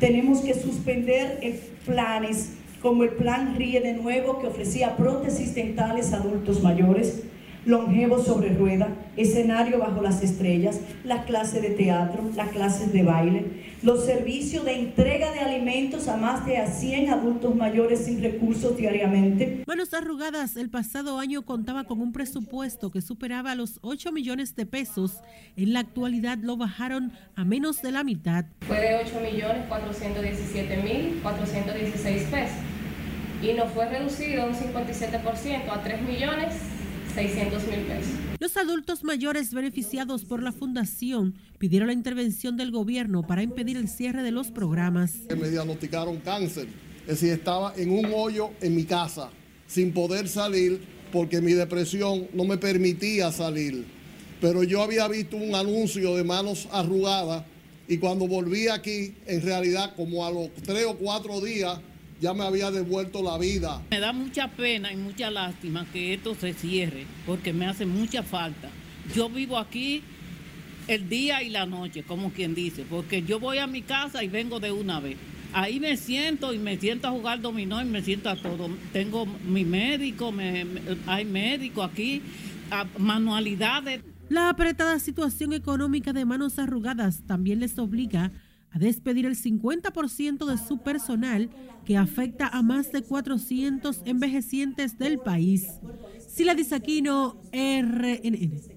Tenemos 0.00 0.40
que 0.40 0.52
suspender 0.52 1.38
planes 1.86 2.54
como 2.82 3.04
el 3.04 3.10
plan 3.10 3.54
RIE 3.56 3.80
de 3.80 3.94
nuevo 3.94 4.40
que 4.40 4.48
ofrecía 4.48 4.96
prótesis 4.96 5.54
dentales 5.54 6.12
a 6.12 6.16
adultos 6.16 6.60
mayores, 6.60 7.22
longevo 7.66 8.22
sobre 8.22 8.54
rueda, 8.54 8.88
escenario 9.16 9.78
bajo 9.78 10.02
las 10.02 10.22
estrellas, 10.22 10.80
la 11.04 11.24
clase 11.24 11.60
de 11.60 11.70
teatro, 11.70 12.30
las 12.36 12.50
clases 12.50 12.92
de 12.92 13.02
baile, 13.02 13.44
los 13.82 14.04
servicios 14.04 14.64
de 14.64 14.78
entrega 14.78 15.32
de 15.32 15.40
alimentos 15.40 16.08
a 16.08 16.16
más 16.16 16.46
de 16.46 16.58
a 16.58 16.66
100 16.66 17.10
adultos 17.10 17.54
mayores 17.54 18.04
sin 18.04 18.22
recursos 18.22 18.76
diariamente. 18.76 19.62
Manos 19.66 19.94
Arrugadas 19.94 20.56
el 20.56 20.70
pasado 20.70 21.18
año 21.18 21.42
contaba 21.42 21.84
con 21.84 22.00
un 22.00 22.12
presupuesto 22.12 22.90
que 22.90 23.00
superaba 23.00 23.54
los 23.54 23.78
8 23.82 24.12
millones 24.12 24.56
de 24.56 24.66
pesos. 24.66 25.20
En 25.56 25.72
la 25.72 25.80
actualidad 25.80 26.38
lo 26.38 26.56
bajaron 26.56 27.12
a 27.36 27.44
menos 27.44 27.82
de 27.82 27.92
la 27.92 28.04
mitad. 28.04 28.44
Fue 28.66 28.80
de 28.80 28.96
8 28.96 29.20
millones 29.20 29.66
417 29.68 30.82
mil 30.82 31.20
416 31.22 32.22
pesos 32.24 32.56
y 33.42 33.52
nos 33.52 33.70
fue 33.72 33.86
reducido 33.86 34.46
un 34.46 34.54
57% 34.54 35.68
a 35.70 35.82
3 35.82 36.02
millones 36.02 36.54
600 37.14 37.66
mil 37.68 37.80
pesos. 37.80 38.12
Los 38.40 38.56
adultos 38.56 39.04
mayores 39.04 39.54
beneficiados 39.54 40.24
por 40.24 40.42
la 40.42 40.52
fundación 40.52 41.34
pidieron 41.58 41.86
la 41.86 41.92
intervención 41.92 42.56
del 42.56 42.70
gobierno 42.70 43.26
para 43.26 43.42
impedir 43.42 43.76
el 43.76 43.88
cierre 43.88 44.22
de 44.22 44.32
los 44.32 44.50
programas. 44.50 45.14
Me 45.30 45.48
diagnosticaron 45.48 46.18
cáncer, 46.18 46.66
es 47.02 47.20
decir, 47.20 47.30
estaba 47.30 47.72
en 47.76 47.90
un 47.90 48.06
hoyo 48.14 48.50
en 48.60 48.74
mi 48.74 48.84
casa 48.84 49.30
sin 49.66 49.92
poder 49.92 50.28
salir 50.28 50.80
porque 51.12 51.40
mi 51.40 51.52
depresión 51.52 52.26
no 52.34 52.44
me 52.44 52.58
permitía 52.58 53.30
salir. 53.30 53.84
Pero 54.40 54.64
yo 54.64 54.82
había 54.82 55.06
visto 55.08 55.36
un 55.36 55.54
anuncio 55.54 56.16
de 56.16 56.24
manos 56.24 56.68
arrugadas 56.72 57.44
y 57.86 57.98
cuando 57.98 58.26
volví 58.26 58.68
aquí, 58.68 59.14
en 59.26 59.42
realidad 59.42 59.94
como 59.94 60.26
a 60.26 60.30
los 60.30 60.52
tres 60.64 60.86
o 60.86 60.96
cuatro 60.96 61.40
días, 61.40 61.78
ya 62.24 62.32
me 62.32 62.44
había 62.44 62.70
devuelto 62.70 63.22
la 63.22 63.36
vida. 63.36 63.82
Me 63.90 64.00
da 64.00 64.14
mucha 64.14 64.48
pena 64.48 64.90
y 64.90 64.96
mucha 64.96 65.30
lástima 65.30 65.84
que 65.92 66.14
esto 66.14 66.34
se 66.34 66.54
cierre, 66.54 67.04
porque 67.26 67.52
me 67.52 67.66
hace 67.66 67.84
mucha 67.84 68.22
falta. 68.22 68.70
Yo 69.14 69.28
vivo 69.28 69.58
aquí 69.58 70.02
el 70.88 71.10
día 71.10 71.42
y 71.42 71.50
la 71.50 71.66
noche, 71.66 72.02
como 72.02 72.30
quien 72.30 72.54
dice, 72.54 72.86
porque 72.88 73.22
yo 73.24 73.40
voy 73.40 73.58
a 73.58 73.66
mi 73.66 73.82
casa 73.82 74.24
y 74.24 74.28
vengo 74.28 74.58
de 74.58 74.72
una 74.72 75.00
vez. 75.00 75.18
Ahí 75.52 75.78
me 75.80 75.98
siento 75.98 76.54
y 76.54 76.58
me 76.58 76.78
siento 76.78 77.08
a 77.08 77.10
jugar 77.10 77.42
dominó 77.42 77.82
y 77.82 77.84
me 77.84 78.00
siento 78.00 78.30
a 78.30 78.36
todo. 78.36 78.70
Tengo 78.94 79.26
mi 79.26 79.66
médico, 79.66 80.32
me, 80.32 80.64
hay 81.06 81.26
médico 81.26 81.82
aquí, 81.82 82.22
manualidades. 82.96 84.00
La 84.30 84.48
apretada 84.48 84.98
situación 84.98 85.52
económica 85.52 86.14
de 86.14 86.24
manos 86.24 86.58
arrugadas 86.58 87.22
también 87.26 87.60
les 87.60 87.78
obliga 87.78 88.32
a 88.74 88.78
despedir 88.78 89.24
el 89.24 89.36
50% 89.36 90.46
de 90.46 90.58
su 90.58 90.78
personal 90.78 91.48
que 91.84 91.96
afecta 91.96 92.48
a 92.48 92.62
más 92.62 92.90
de 92.90 93.02
400 93.02 94.02
envejecientes 94.04 94.98
del 94.98 95.20
país. 95.20 95.68
Sila 96.28 96.54
Disaquino, 96.54 97.40
RNN. 97.52 98.74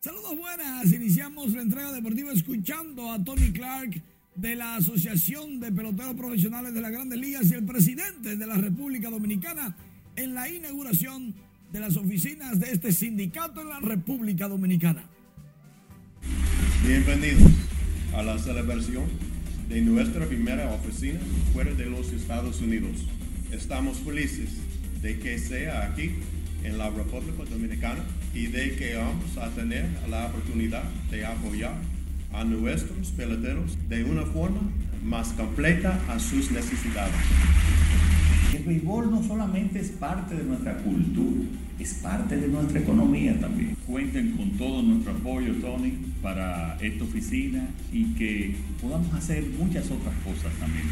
Saludos 0.00 0.38
buenas, 0.38 0.92
iniciamos 0.92 1.52
la 1.52 1.62
entrega 1.62 1.92
deportiva 1.92 2.32
escuchando 2.32 3.10
a 3.10 3.22
Tony 3.22 3.52
Clark 3.52 4.02
de 4.36 4.56
la 4.56 4.76
Asociación 4.76 5.60
de 5.60 5.70
Peloteros 5.70 6.14
Profesionales 6.14 6.74
de 6.74 6.80
las 6.80 6.90
Grandes 6.90 7.18
Ligas 7.18 7.50
y 7.50 7.54
el 7.54 7.64
presidente 7.64 8.36
de 8.36 8.46
la 8.46 8.56
República 8.56 9.10
Dominicana 9.10 9.76
en 10.16 10.34
la 10.34 10.48
inauguración 10.48 11.34
de 11.72 11.80
las 11.80 11.96
oficinas 11.96 12.58
de 12.58 12.72
este 12.72 12.92
sindicato 12.92 13.60
en 13.60 13.68
la 13.68 13.80
República 13.80 14.48
Dominicana. 14.48 15.04
Bienvenidos 16.86 17.50
a 18.14 18.22
la 18.22 18.38
celebración 18.38 19.04
de 19.68 19.80
nuestra 19.82 20.26
primera 20.26 20.72
oficina 20.72 21.20
fuera 21.52 21.72
de 21.72 21.86
los 21.86 22.12
Estados 22.12 22.60
Unidos. 22.60 23.06
Estamos 23.52 23.98
felices 23.98 24.50
de 25.00 25.18
que 25.18 25.38
sea 25.38 25.86
aquí 25.86 26.10
en 26.64 26.78
la 26.78 26.90
República 26.90 27.44
Dominicana 27.48 28.04
y 28.34 28.46
de 28.46 28.74
que 28.76 28.96
vamos 28.96 29.36
a 29.36 29.50
tener 29.50 29.86
la 30.08 30.26
oportunidad 30.26 30.82
de 31.10 31.24
apoyar 31.24 31.74
a 32.34 32.44
nuestros 32.44 33.08
peloteros 33.12 33.76
de 33.88 34.04
una 34.04 34.22
forma 34.22 34.60
más 35.04 35.28
completa 35.32 36.00
a 36.08 36.18
sus 36.18 36.50
necesidades. 36.50 37.14
El 38.54 38.64
béisbol 38.64 39.10
no 39.10 39.22
solamente 39.22 39.80
es 39.80 39.90
parte 39.90 40.34
de 40.34 40.44
nuestra 40.44 40.76
cultura, 40.78 41.44
es 41.78 41.94
parte 41.94 42.36
de 42.36 42.48
nuestra 42.48 42.80
economía 42.80 43.38
también. 43.40 43.76
Cuenten 43.86 44.32
con 44.36 44.50
todo 44.52 44.82
nuestro 44.82 45.12
apoyo, 45.12 45.54
Tony, 45.60 45.92
para 46.22 46.76
esta 46.80 47.04
oficina 47.04 47.68
y 47.92 48.14
que 48.14 48.54
podamos 48.80 49.12
hacer 49.14 49.44
muchas 49.58 49.90
otras 49.90 50.14
cosas 50.24 50.52
también. 50.58 50.84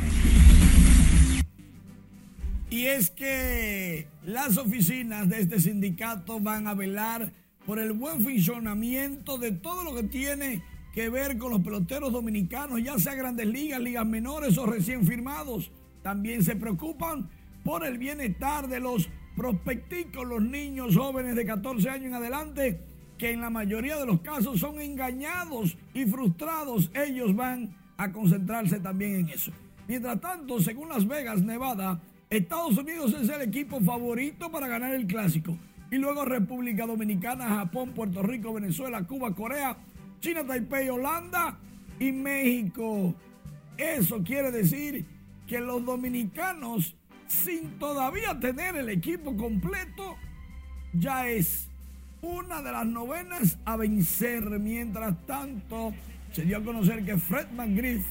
Y 2.70 2.86
es 2.86 3.10
que 3.10 4.06
las 4.24 4.56
oficinas 4.56 5.28
de 5.28 5.40
este 5.40 5.60
sindicato 5.60 6.40
van 6.40 6.66
a 6.66 6.74
velar 6.74 7.32
por 7.66 7.78
el 7.78 7.92
buen 7.92 8.22
funcionamiento 8.22 9.38
de 9.38 9.52
todo 9.52 9.84
lo 9.84 9.94
que 9.94 10.04
tiene 10.04 10.62
que 10.92 11.08
ver 11.08 11.38
con 11.38 11.50
los 11.50 11.62
peloteros 11.62 12.12
dominicanos, 12.12 12.82
ya 12.82 12.98
sea 12.98 13.14
grandes 13.14 13.46
ligas, 13.46 13.80
ligas 13.80 14.06
menores 14.06 14.58
o 14.58 14.66
recién 14.66 15.06
firmados. 15.06 15.70
También 16.02 16.42
se 16.42 16.56
preocupan 16.56 17.30
por 17.64 17.86
el 17.86 17.98
bienestar 17.98 18.68
de 18.68 18.80
los 18.80 19.08
prospecticos, 19.36 20.26
los 20.26 20.42
niños 20.42 20.96
jóvenes 20.96 21.34
de 21.34 21.46
14 21.46 21.88
años 21.88 22.06
en 22.06 22.14
adelante, 22.14 22.80
que 23.16 23.30
en 23.30 23.40
la 23.40 23.50
mayoría 23.50 23.96
de 23.96 24.06
los 24.06 24.20
casos 24.20 24.60
son 24.60 24.80
engañados 24.80 25.78
y 25.94 26.04
frustrados. 26.04 26.90
Ellos 26.94 27.34
van 27.34 27.74
a 27.96 28.12
concentrarse 28.12 28.80
también 28.80 29.14
en 29.14 29.28
eso. 29.30 29.52
Mientras 29.88 30.20
tanto, 30.20 30.60
según 30.60 30.88
Las 30.88 31.06
Vegas, 31.06 31.42
Nevada, 31.42 32.00
Estados 32.28 32.76
Unidos 32.76 33.14
es 33.14 33.28
el 33.28 33.42
equipo 33.42 33.80
favorito 33.80 34.50
para 34.50 34.66
ganar 34.66 34.94
el 34.94 35.06
clásico. 35.06 35.56
Y 35.90 35.96
luego 35.96 36.24
República 36.24 36.86
Dominicana, 36.86 37.46
Japón, 37.48 37.92
Puerto 37.94 38.22
Rico, 38.22 38.54
Venezuela, 38.54 39.06
Cuba, 39.06 39.34
Corea, 39.34 39.76
China, 40.22 40.46
Taipei, 40.46 40.88
Holanda 40.88 41.58
y 41.98 42.12
México. 42.12 43.12
Eso 43.76 44.22
quiere 44.22 44.52
decir 44.52 45.04
que 45.48 45.58
los 45.58 45.84
dominicanos, 45.84 46.94
sin 47.26 47.76
todavía 47.80 48.38
tener 48.38 48.76
el 48.76 48.88
equipo 48.88 49.36
completo, 49.36 50.16
ya 50.92 51.26
es 51.26 51.68
una 52.20 52.62
de 52.62 52.70
las 52.70 52.86
novenas 52.86 53.58
a 53.64 53.76
vencer. 53.76 54.44
Mientras 54.60 55.26
tanto, 55.26 55.92
se 56.30 56.44
dio 56.44 56.58
a 56.58 56.62
conocer 56.62 57.04
que 57.04 57.18
Fred 57.18 57.50
McGriff, 57.50 58.06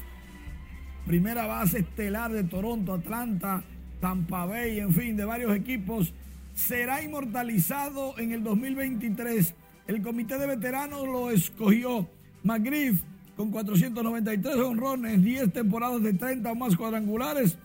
primera 1.05 1.47
base 1.47 1.80
estelar 1.80 2.34
de 2.34 2.43
Toronto, 2.43 2.93
Atlanta, 2.93 3.64
Tampa 4.01 4.45
Bay, 4.45 4.82
en 4.82 4.93
fin, 4.93 5.16
de 5.16 5.24
varios 5.24 5.55
equipos, 5.55 6.14
será 6.55 7.01
inmortalizado 7.01 8.20
en 8.20 8.34
el 8.34 8.43
2023 8.43 9.55
el 9.88 10.01
comité 10.01 10.38
de 10.38 10.47
veteranos 10.47 11.05
lo 11.07 11.32
escogió. 11.32 12.07
McGriff 12.43 13.01
con 13.36 13.51
493 13.51 14.55
honrones, 14.55 15.23
10 15.23 15.53
temporadas 15.53 16.01
de 16.03 16.13
30 16.13 16.51
o 16.51 16.55
más 16.55 16.75
cuadrangulares. 16.75 17.57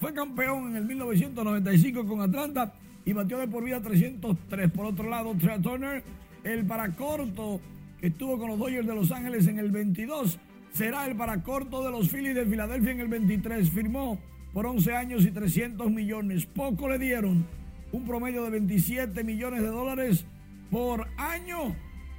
Fue 0.00 0.12
campeón 0.12 0.70
en 0.70 0.76
el 0.76 0.84
1995 0.84 2.06
con 2.06 2.20
Atlanta 2.20 2.74
y 3.04 3.12
batió 3.12 3.38
de 3.38 3.48
por 3.48 3.64
vida 3.64 3.80
303. 3.80 4.70
Por 4.70 4.86
otro 4.86 5.08
lado, 5.08 5.34
Trey 5.38 5.60
Turner, 5.60 6.02
el 6.42 6.64
paracorto 6.66 7.60
que 8.00 8.08
estuvo 8.08 8.38
con 8.38 8.48
los 8.48 8.58
Dodgers 8.58 8.86
de 8.86 8.94
Los 8.94 9.12
Ángeles 9.12 9.46
en 9.46 9.58
el 9.58 9.70
22, 9.70 10.38
será 10.72 11.06
el 11.06 11.16
paracorto 11.16 11.84
de 11.84 11.90
los 11.90 12.08
Phillies 12.08 12.34
de 12.34 12.46
Filadelfia 12.46 12.92
en 12.92 13.00
el 13.00 13.08
23. 13.08 13.70
Firmó 13.70 14.18
por 14.52 14.66
11 14.66 14.94
años 14.94 15.24
y 15.24 15.30
300 15.30 15.90
millones. 15.90 16.46
Poco 16.46 16.88
le 16.88 16.98
dieron 16.98 17.46
un 17.92 18.04
promedio 18.04 18.42
de 18.44 18.50
27 18.50 19.22
millones 19.22 19.62
de 19.62 19.68
dólares 19.68 20.26
por 20.74 21.06
año. 21.16 21.76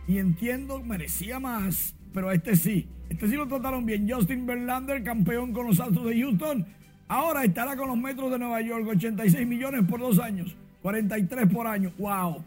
Y 0.07 0.17
entiendo, 0.17 0.81
merecía 0.81 1.41
más, 1.41 1.93
pero 2.13 2.31
este 2.31 2.55
sí. 2.55 2.87
Este 3.09 3.27
sí 3.27 3.35
lo 3.35 3.49
trataron 3.49 3.85
bien. 3.85 4.09
Justin 4.09 4.45
Verlander, 4.45 5.03
campeón 5.03 5.51
con 5.51 5.67
los 5.67 5.81
Astros 5.81 6.05
de 6.05 6.21
Houston. 6.21 6.65
Ahora 7.09 7.43
estará 7.43 7.75
con 7.75 7.89
los 7.89 7.97
Metros 7.97 8.31
de 8.31 8.39
Nueva 8.39 8.61
York, 8.61 8.87
86 8.87 9.45
millones 9.45 9.83
por 9.89 9.99
dos 9.99 10.19
años, 10.19 10.55
43 10.83 11.51
por 11.51 11.67
año. 11.67 11.91
¡Wow! 11.97 12.45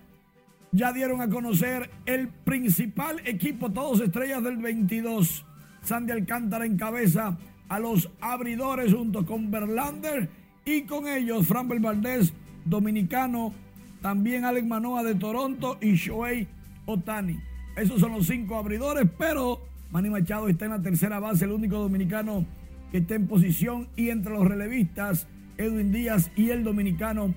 Ya 0.72 0.94
dieron 0.94 1.20
a 1.20 1.28
conocer 1.28 1.90
el 2.06 2.28
principal 2.28 3.20
equipo, 3.26 3.70
todos 3.70 4.00
estrellas 4.00 4.42
del 4.42 4.56
22. 4.56 5.44
Sandy 5.82 6.12
Alcántara 6.12 6.64
encabeza 6.64 7.36
a 7.68 7.78
los 7.78 8.10
abridores 8.22 8.94
junto 8.94 9.26
con 9.26 9.50
Verlander 9.50 10.30
y 10.64 10.84
con 10.84 11.06
ellos 11.06 11.46
Framber 11.46 11.80
Valdez, 11.80 12.32
dominicano, 12.64 13.52
también 14.00 14.44
Alex 14.44 14.66
Manoa 14.66 15.02
de 15.02 15.14
Toronto 15.14 15.78
y 15.80 15.94
Shohei 15.94 16.48
Otani. 16.86 17.38
Esos 17.76 18.00
son 18.00 18.12
los 18.12 18.26
cinco 18.26 18.56
abridores, 18.56 19.06
pero 19.18 19.60
Manny 19.90 20.10
Machado 20.10 20.48
está 20.48 20.64
en 20.64 20.72
la 20.72 20.82
tercera 20.82 21.20
base, 21.20 21.44
el 21.44 21.52
único 21.52 21.78
dominicano 21.78 22.44
que 22.90 22.98
está 22.98 23.14
en 23.14 23.26
posición. 23.26 23.88
Y 23.96 24.10
entre 24.10 24.32
los 24.32 24.46
relevistas, 24.46 25.26
Edwin 25.56 25.92
Díaz 25.92 26.30
y 26.36 26.50
el 26.50 26.64
dominicano 26.64 27.34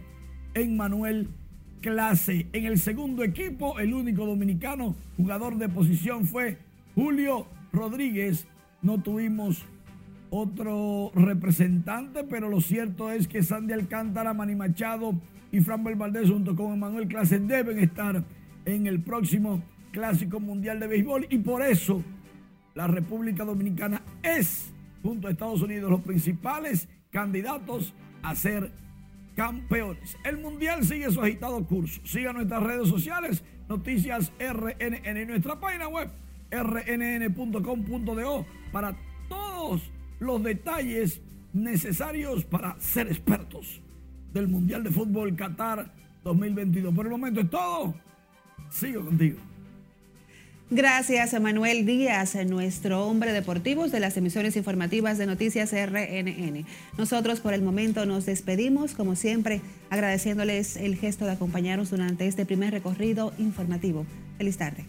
Emmanuel 0.54 1.30
Clase. 1.82 2.48
En 2.54 2.66
el 2.66 2.80
segundo 2.80 3.24
equipo, 3.24 3.80
el 3.80 3.94
único 3.94 4.26
dominicano 4.26 4.96
jugador 5.18 5.58
de 5.58 5.70
posición 5.70 6.26
fue 6.26 6.58
Julio 6.96 7.48
Rodríguez. 7.72 8.48
No 8.82 9.02
tuvimos 9.02 9.66
otro 10.30 11.12
representante, 11.14 12.24
pero 12.24 12.50
lo 12.50 12.62
cierto 12.62 13.12
es 13.12 13.28
que 13.28 13.44
Sandy 13.44 13.74
Alcántara, 13.74 14.34
Manny 14.34 14.56
Machado 14.56 15.16
y 15.52 15.60
Fran 15.60 15.84
Valdés 15.84 16.30
junto 16.30 16.56
con 16.56 16.74
Emanuel 16.74 17.08
Clase 17.08 17.40
deben 17.40 17.80
estar 17.80 18.24
en 18.66 18.88
el 18.88 19.02
próximo 19.02 19.62
Clásico 19.92 20.40
Mundial 20.40 20.80
de 20.80 20.88
Béisbol 20.88 21.28
y 21.30 21.40
por 21.40 21.62
eso 21.62 22.02
la 22.74 22.88
República 22.88 23.44
Dominicana 23.44 24.02
es, 24.24 24.72
junto 25.04 25.28
a 25.28 25.32
Estados 25.32 25.62
Unidos, 25.62 25.92
los 25.92 26.02
principales 26.02 26.88
candidatos 27.10 27.94
a 28.24 28.34
ser 28.36 28.72
campeones. 29.36 30.18
El 30.24 30.38
Mundial 30.38 30.86
sigue 30.86 31.12
su 31.12 31.22
agitado 31.22 31.66
curso. 31.66 32.00
Siga 32.06 32.32
nuestras 32.32 32.64
redes 32.64 32.88
sociales, 32.88 33.44
noticias 33.68 34.32
RNN 34.40 35.06
en 35.06 35.28
nuestra 35.28 35.60
página 35.60 35.90
web 35.90 36.10
rnn.com.do 36.52 38.46
para 38.72 38.96
todos 39.28 39.92
los 40.20 40.42
detalles 40.44 41.22
necesarios 41.54 42.46
para 42.46 42.80
ser 42.80 43.08
expertos 43.08 43.82
del 44.34 44.48
Mundial 44.48 44.84
de 44.84 44.92
Fútbol 44.92 45.36
Qatar 45.36 45.92
2022. 46.24 46.94
Por 46.94 47.06
el 47.06 47.12
momento 47.12 47.42
es 47.42 47.50
todo. 47.50 47.96
Sigo 48.70 49.06
contigo. 49.06 49.38
Gracias, 50.74 51.38
Manuel 51.42 51.86
Díaz, 51.86 52.34
nuestro 52.46 53.06
hombre 53.06 53.34
deportivo 53.34 53.90
de 53.90 54.00
las 54.00 54.16
emisiones 54.16 54.56
informativas 54.56 55.18
de 55.18 55.26
Noticias 55.26 55.74
RNN. 55.74 56.66
Nosotros 56.98 57.42
por 57.42 57.54
el 57.54 57.62
momento 57.62 58.06
nos 58.06 58.26
despedimos, 58.26 58.94
como 58.94 59.18
siempre, 59.18 59.60
agradeciéndoles 59.90 60.78
el 60.78 60.96
gesto 60.96 61.26
de 61.26 61.32
acompañarnos 61.32 61.90
durante 61.90 62.26
este 62.26 62.46
primer 62.46 62.72
recorrido 62.72 63.34
informativo. 63.38 64.06
Feliz 64.38 64.58
tarde. 64.58 64.86